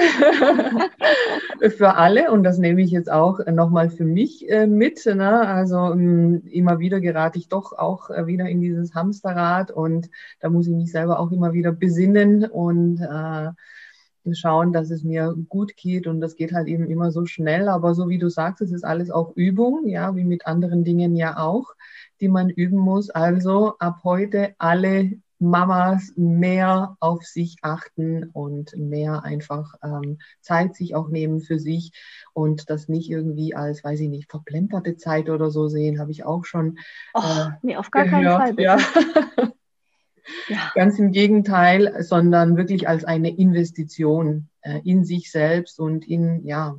für 1.78 1.96
alle 1.96 2.32
und 2.32 2.44
das 2.44 2.58
nehme 2.58 2.82
ich 2.82 2.92
jetzt 2.92 3.10
auch 3.12 3.40
nochmal 3.48 3.90
für 3.90 4.04
mich 4.04 4.50
äh, 4.50 4.68
mit. 4.68 5.06
Ne? 5.06 5.48
Also 5.48 5.94
ähm, 5.94 6.44
immer 6.52 6.80
wieder 6.80 7.00
gerate 7.00 7.40
ich 7.40 7.48
doch 7.48 7.72
auch 7.74 8.10
äh, 8.10 8.28
wieder 8.28 8.48
in 8.48 8.62
dieses 8.62 8.94
Hamsterrad 8.94 9.72
und 9.72 10.10
da 10.42 10.50
muss 10.50 10.68
ich 10.68 10.74
mich 10.74 10.92
selber 10.92 11.20
auch 11.20 11.32
immer 11.32 11.54
wieder 11.54 11.72
besinnen 11.72 12.46
und 12.46 13.00
äh, 13.00 13.52
schauen, 14.34 14.74
dass 14.74 14.92
es 14.92 15.04
mir 15.04 15.34
gut 15.48 15.76
geht 15.76 16.06
und 16.06 16.20
das 16.22 16.36
geht 16.36 16.54
halt 16.54 16.68
eben 16.68 16.90
immer 16.90 17.12
so 17.12 17.26
schnell. 17.26 17.70
Aber 17.70 17.96
so 17.96 18.10
wie 18.10 18.20
du 18.20 18.30
sagst, 18.30 18.62
es 18.62 18.72
ist 18.72 18.84
alles 18.84 19.12
auch 19.12 19.36
Übung, 19.36 19.88
ja, 19.88 20.16
wie 20.16 20.26
mit 20.26 20.46
anderen 20.46 20.84
Dingen 20.84 21.16
ja 21.16 21.38
auch, 21.38 21.74
die 22.20 22.28
man 22.28 22.50
üben 22.50 22.78
muss. 22.78 23.10
Also 23.10 23.76
ab 23.80 24.02
heute 24.04 24.56
alle 24.58 25.12
Mamas 25.40 26.14
mehr 26.16 26.98
auf 27.00 27.24
sich 27.24 27.58
achten 27.62 28.26
und 28.34 28.76
mehr 28.76 29.24
einfach 29.24 29.74
ähm, 29.82 30.20
Zeit 30.42 30.76
sich 30.76 30.96
auch 30.96 31.08
nehmen 31.10 31.40
für 31.42 31.60
sich 31.60 31.92
und 32.34 32.70
das 32.70 32.90
nicht 32.90 33.10
irgendwie 33.10 33.56
als, 33.56 33.84
weiß 33.84 34.00
ich 34.02 34.10
nicht, 34.10 34.30
verplemperte 34.30 34.98
Zeit 34.98 35.30
oder 35.30 35.50
so 35.50 35.68
sehen, 35.68 36.00
habe 36.00 36.12
ich 36.12 36.26
auch 36.26 36.46
schon. 36.46 36.78
Oh, 37.14 37.22
äh, 37.22 37.52
nee, 37.62 37.76
auf 37.78 37.90
gar 37.90 38.06
gehört. 38.06 38.40
keinen 38.40 38.56
Fall. 38.56 38.64
Ja. 38.64 38.78
Ja. 40.48 40.72
Ganz 40.76 41.00
im 41.00 41.12
Gegenteil, 41.12 42.04
sondern 42.04 42.56
wirklich 42.56 42.88
als 42.88 43.04
eine 43.04 43.36
Investition 43.36 44.50
äh, 44.62 44.80
in 44.84 45.04
sich 45.04 45.32
selbst 45.32 45.80
und 45.80 46.08
in, 46.08 46.46
ja, 46.46 46.76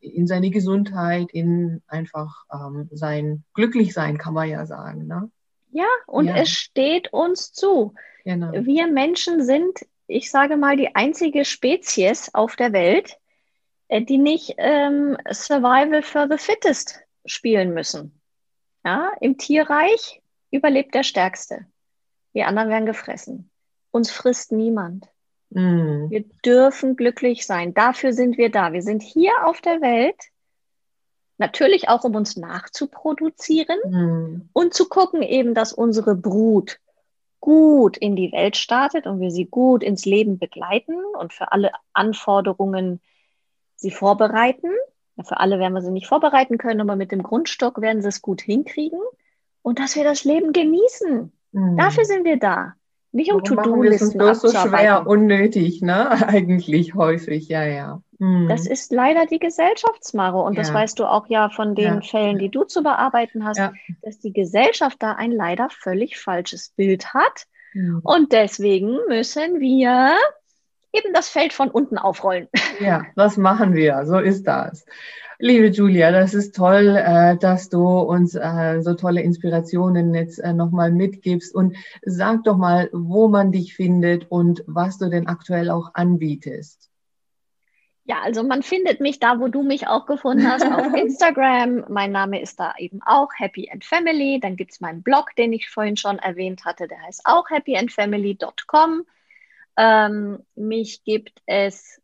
in 0.00 0.26
seine 0.26 0.50
Gesundheit, 0.50 1.30
in 1.32 1.82
einfach 1.86 2.44
ähm, 2.52 2.88
sein 2.92 3.44
Glücklichsein, 3.54 4.18
kann 4.18 4.34
man 4.34 4.48
ja 4.48 4.64
sagen. 4.66 5.06
Ne? 5.06 5.30
Ja, 5.74 5.88
und 6.06 6.28
ja. 6.28 6.36
es 6.36 6.50
steht 6.50 7.12
uns 7.12 7.52
zu. 7.52 7.94
Genau. 8.24 8.52
Wir 8.52 8.86
Menschen 8.86 9.44
sind, 9.44 9.84
ich 10.06 10.30
sage 10.30 10.56
mal, 10.56 10.76
die 10.76 10.94
einzige 10.94 11.44
Spezies 11.44 12.32
auf 12.32 12.54
der 12.54 12.72
Welt, 12.72 13.18
äh, 13.88 14.00
die 14.00 14.18
nicht 14.18 14.54
ähm, 14.58 15.18
Survival 15.32 16.02
for 16.02 16.28
the 16.30 16.38
Fittest 16.38 17.00
spielen 17.26 17.74
müssen. 17.74 18.20
Ja, 18.84 19.10
Im 19.20 19.36
Tierreich 19.36 20.22
überlebt 20.52 20.94
der 20.94 21.02
Stärkste. 21.02 21.66
Die 22.34 22.44
anderen 22.44 22.68
werden 22.68 22.86
gefressen. 22.86 23.50
Uns 23.90 24.12
frisst 24.12 24.52
niemand. 24.52 25.08
Mm. 25.50 26.08
Wir 26.08 26.24
dürfen 26.44 26.94
glücklich 26.94 27.46
sein. 27.46 27.74
Dafür 27.74 28.12
sind 28.12 28.38
wir 28.38 28.50
da. 28.50 28.72
Wir 28.72 28.82
sind 28.82 29.02
hier 29.02 29.32
auf 29.44 29.60
der 29.60 29.80
Welt, 29.80 30.22
natürlich 31.38 31.88
auch, 31.88 32.04
um 32.04 32.14
uns 32.14 32.36
nachzuproduzieren 32.36 33.78
mm. 33.84 34.50
und 34.52 34.74
zu 34.74 34.88
gucken 34.88 35.22
eben, 35.22 35.54
dass 35.54 35.72
unsere 35.72 36.14
Brut 36.14 36.78
gut 37.40 37.96
in 37.96 38.16
die 38.16 38.32
Welt 38.32 38.56
startet 38.56 39.06
und 39.06 39.20
wir 39.20 39.30
sie 39.30 39.44
gut 39.44 39.82
ins 39.82 40.06
Leben 40.06 40.38
begleiten 40.38 40.96
und 41.18 41.32
für 41.32 41.52
alle 41.52 41.72
Anforderungen 41.92 43.00
sie 43.76 43.90
vorbereiten. 43.90 44.70
Für 45.22 45.38
alle 45.38 45.58
werden 45.58 45.74
wir 45.74 45.82
sie 45.82 45.90
nicht 45.90 46.06
vorbereiten 46.06 46.58
können, 46.58 46.80
aber 46.80 46.96
mit 46.96 47.12
dem 47.12 47.22
Grundstock 47.22 47.80
werden 47.80 48.00
sie 48.00 48.08
es 48.08 48.22
gut 48.22 48.40
hinkriegen 48.40 49.00
und 49.62 49.78
dass 49.78 49.94
wir 49.94 50.04
das 50.04 50.24
Leben 50.24 50.52
genießen. 50.52 51.32
Mhm. 51.52 51.76
Dafür 51.76 52.04
sind 52.04 52.24
wir 52.24 52.38
da. 52.38 52.74
Nicht 53.14 53.32
um 53.32 53.44
To-Do-Listen 53.44 54.18
Das 54.18 54.42
ist 54.42 54.52
so 54.52 54.68
schwer, 54.68 55.06
unnötig, 55.06 55.82
ne? 55.82 56.10
Eigentlich 56.28 56.94
häufig, 56.94 57.48
ja, 57.48 57.64
ja. 57.64 58.02
Mhm. 58.18 58.48
Das 58.48 58.66
ist 58.66 58.92
leider 58.92 59.24
die 59.26 59.38
Gesellschaftsmare. 59.38 60.38
Und 60.42 60.54
ja. 60.54 60.62
das 60.62 60.74
weißt 60.74 60.98
du 60.98 61.04
auch 61.04 61.28
ja 61.28 61.48
von 61.48 61.76
den 61.76 61.94
ja. 61.94 62.00
Fällen, 62.00 62.38
die 62.38 62.48
du 62.48 62.64
zu 62.64 62.82
bearbeiten 62.82 63.44
hast, 63.44 63.58
ja. 63.58 63.72
dass 64.02 64.18
die 64.18 64.32
Gesellschaft 64.32 65.00
da 65.00 65.12
ein 65.12 65.30
leider 65.30 65.68
völlig 65.70 66.18
falsches 66.18 66.70
Bild 66.70 67.14
hat. 67.14 67.46
Mhm. 67.72 68.00
Und 68.02 68.32
deswegen 68.32 68.98
müssen 69.08 69.60
wir 69.60 70.16
eben 70.92 71.12
das 71.12 71.28
Feld 71.28 71.52
von 71.52 71.70
unten 71.70 71.96
aufrollen. 71.98 72.48
Ja, 72.80 73.04
was 73.14 73.36
machen 73.36 73.74
wir? 73.74 74.06
So 74.06 74.18
ist 74.18 74.42
das. 74.48 74.84
Liebe 75.38 75.66
Julia, 75.68 76.12
das 76.12 76.32
ist 76.32 76.54
toll, 76.54 76.96
äh, 76.96 77.36
dass 77.36 77.68
du 77.68 77.86
uns 77.86 78.34
äh, 78.34 78.80
so 78.82 78.94
tolle 78.94 79.20
Inspirationen 79.22 80.14
jetzt 80.14 80.38
äh, 80.38 80.52
nochmal 80.52 80.92
mitgibst. 80.92 81.54
Und 81.54 81.76
sag 82.02 82.44
doch 82.44 82.56
mal, 82.56 82.88
wo 82.92 83.28
man 83.28 83.50
dich 83.50 83.74
findet 83.74 84.30
und 84.30 84.62
was 84.66 84.98
du 84.98 85.08
denn 85.10 85.26
aktuell 85.26 85.70
auch 85.70 85.94
anbietest. 85.94 86.90
Ja, 88.06 88.20
also 88.22 88.42
man 88.42 88.62
findet 88.62 89.00
mich 89.00 89.18
da, 89.18 89.40
wo 89.40 89.48
du 89.48 89.62
mich 89.62 89.88
auch 89.88 90.06
gefunden 90.06 90.46
hast, 90.46 90.66
auf 90.66 90.94
Instagram. 90.94 91.84
Mein 91.88 92.12
Name 92.12 92.40
ist 92.40 92.60
da 92.60 92.74
eben 92.78 93.00
auch 93.02 93.30
Happy 93.34 93.70
and 93.70 93.84
Family. 93.84 94.38
Dann 94.40 94.56
gibt 94.56 94.72
es 94.72 94.80
meinen 94.80 95.02
Blog, 95.02 95.34
den 95.36 95.52
ich 95.52 95.70
vorhin 95.70 95.96
schon 95.96 96.18
erwähnt 96.18 96.64
hatte, 96.64 96.86
der 96.86 97.00
heißt 97.02 97.22
auch 97.24 97.48
happyandfamily.com. 97.50 99.04
Ähm, 99.76 100.38
mich 100.54 101.02
gibt 101.02 101.42
es 101.46 102.00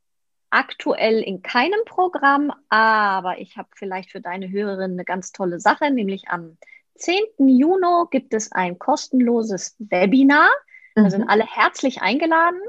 aktuell 0.50 1.20
in 1.22 1.42
keinem 1.42 1.80
Programm, 1.86 2.52
aber 2.68 3.38
ich 3.38 3.56
habe 3.56 3.68
vielleicht 3.74 4.10
für 4.10 4.20
deine 4.20 4.50
Hörerin 4.50 4.92
eine 4.92 5.04
ganz 5.04 5.32
tolle 5.32 5.60
Sache, 5.60 5.90
nämlich 5.90 6.28
am 6.28 6.58
10. 6.96 7.24
Juni 7.38 8.04
gibt 8.10 8.34
es 8.34 8.52
ein 8.52 8.78
kostenloses 8.78 9.76
Webinar. 9.78 10.50
Da 10.94 11.02
mhm. 11.02 11.10
sind 11.10 11.28
alle 11.28 11.46
herzlich 11.46 12.02
eingeladen. 12.02 12.60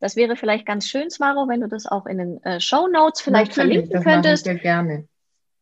Das 0.00 0.14
wäre 0.14 0.36
vielleicht 0.36 0.66
ganz 0.66 0.88
schön, 0.88 1.10
Smaro, 1.10 1.48
wenn 1.48 1.60
du 1.60 1.68
das 1.68 1.86
auch 1.86 2.06
in 2.06 2.18
den 2.18 2.42
äh, 2.44 2.60
Show 2.60 2.86
Notes 2.86 3.20
vielleicht 3.20 3.56
Natürlich, 3.56 3.88
verlinken 3.88 4.02
könntest. 4.02 4.46
Das 4.46 4.54
ich 4.54 4.62
sehr 4.62 4.72
gerne. 4.72 5.08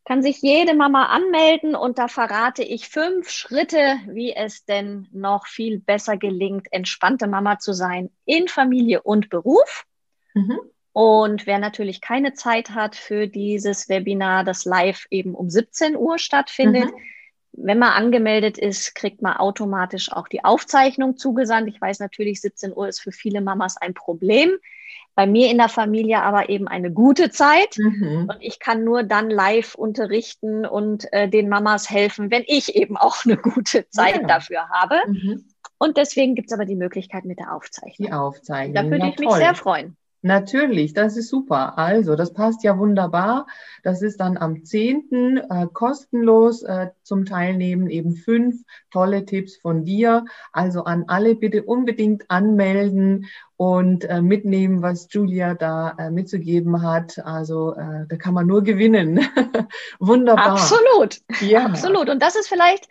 Kann 0.05 0.21
sich 0.21 0.41
jede 0.41 0.73
Mama 0.73 1.07
anmelden 1.07 1.75
und 1.75 1.97
da 1.97 2.07
verrate 2.07 2.63
ich 2.63 2.87
fünf 2.87 3.29
Schritte, 3.29 3.97
wie 4.07 4.33
es 4.33 4.63
denn 4.63 5.07
noch 5.11 5.47
viel 5.47 5.79
besser 5.79 6.17
gelingt, 6.17 6.67
entspannte 6.71 7.27
Mama 7.27 7.59
zu 7.59 7.73
sein 7.73 8.09
in 8.25 8.47
Familie 8.47 9.01
und 9.01 9.29
Beruf. 9.29 9.85
Mhm. 10.33 10.59
Und 10.97 11.45
wer 11.45 11.59
natürlich 11.59 12.01
keine 12.01 12.33
Zeit 12.33 12.71
hat 12.71 12.95
für 12.95 13.27
dieses 13.27 13.87
Webinar, 13.87 14.43
das 14.43 14.65
live 14.65 15.05
eben 15.11 15.35
um 15.35 15.47
17 15.47 15.95
Uhr 15.95 16.17
stattfindet, 16.17 16.85
mhm. 16.85 16.97
wenn 17.51 17.77
man 17.77 17.91
angemeldet 17.91 18.57
ist, 18.57 18.95
kriegt 18.95 19.21
man 19.21 19.37
automatisch 19.37 20.11
auch 20.11 20.27
die 20.27 20.43
Aufzeichnung 20.43 21.15
zugesandt. 21.15 21.69
Ich 21.69 21.79
weiß 21.79 21.99
natürlich, 21.99 22.41
17 22.41 22.75
Uhr 22.75 22.87
ist 22.87 22.99
für 22.99 23.11
viele 23.11 23.41
Mamas 23.41 23.77
ein 23.77 23.93
Problem. 23.93 24.57
Bei 25.13 25.27
mir 25.27 25.51
in 25.51 25.59
der 25.59 25.69
Familie 25.69 26.23
aber 26.23 26.49
eben 26.49 26.67
eine 26.67 26.91
gute 26.91 27.29
Zeit. 27.29 27.77
Mhm. 27.77 28.29
Und 28.31 28.37
ich 28.39 28.57
kann 28.57 28.83
nur 28.83 29.03
dann 29.03 29.29
live 29.29 29.75
unterrichten 29.75 30.65
und 30.65 31.13
äh, 31.13 31.29
den 31.29 31.47
Mamas 31.47 31.91
helfen, 31.91 32.31
wenn 32.31 32.43
ich 32.47 32.75
eben 32.75 32.97
auch 32.97 33.23
eine 33.23 33.37
gute 33.37 33.87
Zeit 33.91 34.21
ja. 34.21 34.27
dafür 34.27 34.69
habe. 34.69 34.95
Mhm. 35.05 35.45
Und 35.77 35.97
deswegen 35.97 36.33
gibt 36.33 36.47
es 36.47 36.53
aber 36.53 36.65
die 36.65 36.75
Möglichkeit 36.75 37.23
mit 37.23 37.37
der 37.37 37.53
Aufzeichnung. 37.53 38.07
Die 38.07 38.13
Aufzeichnung. 38.13 38.73
Da 38.73 38.83
würde 38.85 39.05
ja, 39.05 39.09
ich 39.09 39.19
mich 39.19 39.31
sehr 39.33 39.53
freuen. 39.53 39.95
Natürlich, 40.21 40.93
das 40.93 41.15
ist 41.15 41.29
super. 41.29 41.77
Also, 41.77 42.15
das 42.15 42.33
passt 42.33 42.63
ja 42.63 42.77
wunderbar. 42.77 43.45
Das 43.83 44.01
ist 44.01 44.19
dann 44.19 44.37
am 44.37 44.63
10. 44.65 45.37
Äh, 45.49 45.67
kostenlos 45.71 46.63
äh, 46.63 46.87
zum 47.03 47.25
Teilnehmen, 47.25 47.89
eben 47.89 48.15
fünf 48.15 48.63
tolle 48.91 49.25
Tipps 49.25 49.57
von 49.57 49.85
dir. 49.85 50.25
Also 50.51 50.83
an 50.83 51.05
alle 51.07 51.35
bitte 51.35 51.63
unbedingt 51.63 52.29
anmelden 52.29 53.27
und 53.57 54.05
äh, 54.05 54.21
mitnehmen, 54.21 54.81
was 54.81 55.07
Julia 55.11 55.53
da 55.53 55.95
äh, 55.99 56.09
mitzugeben 56.09 56.81
hat. 56.81 57.19
Also 57.19 57.75
äh, 57.75 58.07
da 58.07 58.15
kann 58.17 58.33
man 58.33 58.47
nur 58.47 58.63
gewinnen. 58.63 59.19
wunderbar. 59.99 60.53
Absolut. 60.53 61.21
Ja. 61.41 61.65
Absolut. 61.65 62.09
Und 62.09 62.21
das 62.23 62.35
ist 62.35 62.47
vielleicht 62.47 62.89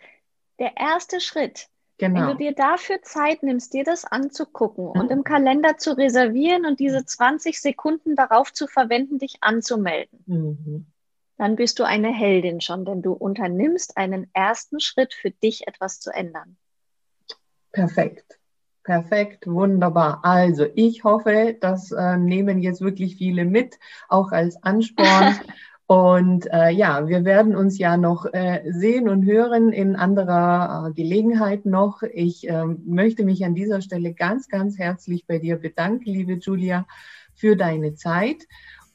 der 0.59 0.77
erste 0.77 1.19
Schritt 1.19 1.67
Genau. 1.99 2.21
Wenn 2.21 2.27
du 2.27 2.35
dir 2.35 2.53
dafür 2.53 3.01
Zeit 3.01 3.41
nimmst, 3.41 3.73
dir 3.73 3.83
das 3.83 4.05
anzugucken 4.05 4.85
mhm. 4.85 4.91
und 4.91 5.11
im 5.11 5.23
Kalender 5.23 5.77
zu 5.77 5.97
reservieren 5.97 6.65
und 6.65 6.79
diese 6.79 7.05
20 7.05 7.59
Sekunden 7.59 8.15
darauf 8.15 8.53
zu 8.53 8.67
verwenden, 8.67 9.17
dich 9.17 9.37
anzumelden, 9.41 10.23
mhm. 10.27 10.85
dann 11.37 11.55
bist 11.55 11.79
du 11.79 11.83
eine 11.83 12.13
Heldin 12.13 12.61
schon, 12.61 12.85
denn 12.85 13.01
du 13.01 13.13
unternimmst 13.13 13.97
einen 13.97 14.29
ersten 14.33 14.79
Schritt 14.79 15.13
für 15.15 15.31
dich 15.31 15.67
etwas 15.67 15.99
zu 15.99 16.11
ändern. 16.11 16.57
Perfekt. 17.71 18.37
Perfekt, 18.83 19.47
wunderbar. 19.47 20.21
Also 20.23 20.65
ich 20.73 21.03
hoffe, 21.03 21.57
das 21.59 21.91
äh, 21.91 22.15
nehmen 22.15 22.61
jetzt 22.61 22.79
wirklich 22.79 23.17
viele 23.17 23.43
mit, 23.43 23.77
auch 24.07 24.31
als 24.31 24.63
Ansporn. 24.63 25.35
Und 25.87 26.51
äh, 26.51 26.69
ja, 26.69 27.07
wir 27.07 27.23
werden 27.23 27.55
uns 27.55 27.77
ja 27.77 27.95
noch 27.95 28.25
äh, 28.33 28.61
sehen 28.71 29.07
und 29.07 29.25
hören 29.25 29.71
in 29.71 29.95
anderer 29.95 30.89
äh, 30.89 30.93
Gelegenheit 30.93 31.65
noch. 31.65 32.03
Ich 32.03 32.49
äh, 32.49 32.65
möchte 32.65 33.23
mich 33.23 33.45
an 33.45 33.55
dieser 33.55 33.81
Stelle 33.81 34.13
ganz, 34.13 34.49
ganz 34.49 34.77
herzlich 34.77 35.25
bei 35.25 35.39
dir 35.39 35.55
bedanken, 35.55 36.09
liebe 36.09 36.33
Julia, 36.33 36.85
für 37.33 37.55
deine 37.55 37.95
Zeit. 37.95 38.47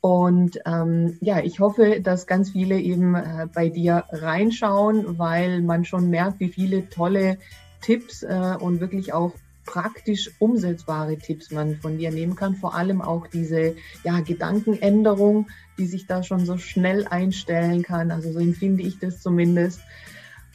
Und 0.03 0.59
ähm, 0.67 1.17
ja, 1.23 1.41
ich 1.41 1.61
hoffe, 1.61 2.01
dass 2.03 2.27
ganz 2.27 2.51
viele 2.51 2.79
eben 2.79 3.15
äh, 3.15 3.47
bei 3.55 3.71
dir 3.71 4.05
reinschauen, 4.11 5.19
weil 5.19 5.63
man 5.63 5.87
schon 5.87 6.11
merkt, 6.11 6.41
wie 6.41 6.49
viele 6.49 6.91
tolle 6.91 7.39
Tipps 7.81 8.23
äh, 8.23 8.57
und 8.61 8.81
wirklich 8.81 9.15
auch 9.15 9.33
praktisch 9.65 10.31
umsetzbare 10.39 11.17
Tipps 11.17 11.51
man 11.51 11.77
von 11.77 11.99
dir 11.99 12.11
nehmen 12.11 12.37
kann. 12.37 12.57
Vor 12.57 12.75
allem 12.75 13.01
auch 13.01 13.27
diese 13.27 13.77
ja, 14.05 14.21
Gedankenänderung, 14.21 15.49
die 15.79 15.87
sich 15.87 16.07
da 16.07 16.23
schon 16.23 16.45
so 16.45 16.59
schnell 16.59 17.07
einstellen 17.07 17.83
kann. 17.83 18.11
Also 18.11 18.33
so 18.33 18.39
empfinde 18.39 18.83
ich 18.83 18.99
das 18.99 19.21
zumindest. 19.21 19.81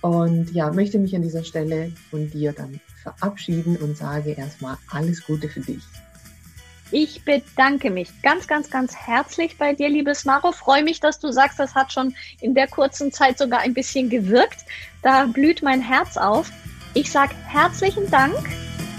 Und 0.01 0.51
ja, 0.53 0.71
möchte 0.71 0.99
mich 0.99 1.15
an 1.15 1.23
dieser 1.23 1.43
Stelle 1.43 1.91
von 2.09 2.29
dir 2.29 2.53
dann 2.53 2.79
verabschieden 3.01 3.77
und 3.77 3.97
sage 3.97 4.31
erstmal 4.31 4.77
alles 4.89 5.25
Gute 5.25 5.49
für 5.49 5.61
dich. 5.61 5.83
Ich 6.91 7.25
bedanke 7.25 7.89
mich 7.89 8.09
ganz, 8.21 8.47
ganz, 8.47 8.69
ganz 8.69 8.95
herzlich 8.95 9.57
bei 9.57 9.73
dir, 9.73 9.89
liebes 9.89 10.23
Maro. 10.23 10.53
Freue 10.53 10.83
mich, 10.83 11.01
dass 11.01 11.19
du 11.19 11.31
sagst, 11.31 11.59
das 11.59 11.75
hat 11.75 11.91
schon 11.91 12.15
in 12.39 12.53
der 12.53 12.67
kurzen 12.67 13.11
Zeit 13.11 13.37
sogar 13.37 13.59
ein 13.59 13.73
bisschen 13.73 14.09
gewirkt. 14.09 14.63
Da 15.01 15.25
blüht 15.25 15.61
mein 15.61 15.81
Herz 15.81 16.15
auf. 16.15 16.49
Ich 16.93 17.11
sage 17.11 17.35
herzlichen 17.47 18.09
Dank 18.09 18.37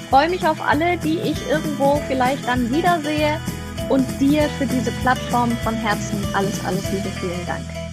freue 0.08 0.28
mich 0.28 0.46
auf 0.46 0.60
alle, 0.60 0.96
die 0.98 1.18
ich 1.18 1.48
irgendwo 1.48 2.00
vielleicht 2.08 2.46
dann 2.46 2.70
wiedersehe 2.72 3.40
und 3.88 4.06
dir 4.20 4.48
für 4.58 4.66
diese 4.66 4.90
Plattform 5.02 5.50
von 5.64 5.74
Herzen 5.74 6.22
alles, 6.34 6.64
alles 6.64 6.90
Liebe. 6.92 7.08
Vielen 7.20 7.46
Dank. 7.46 7.87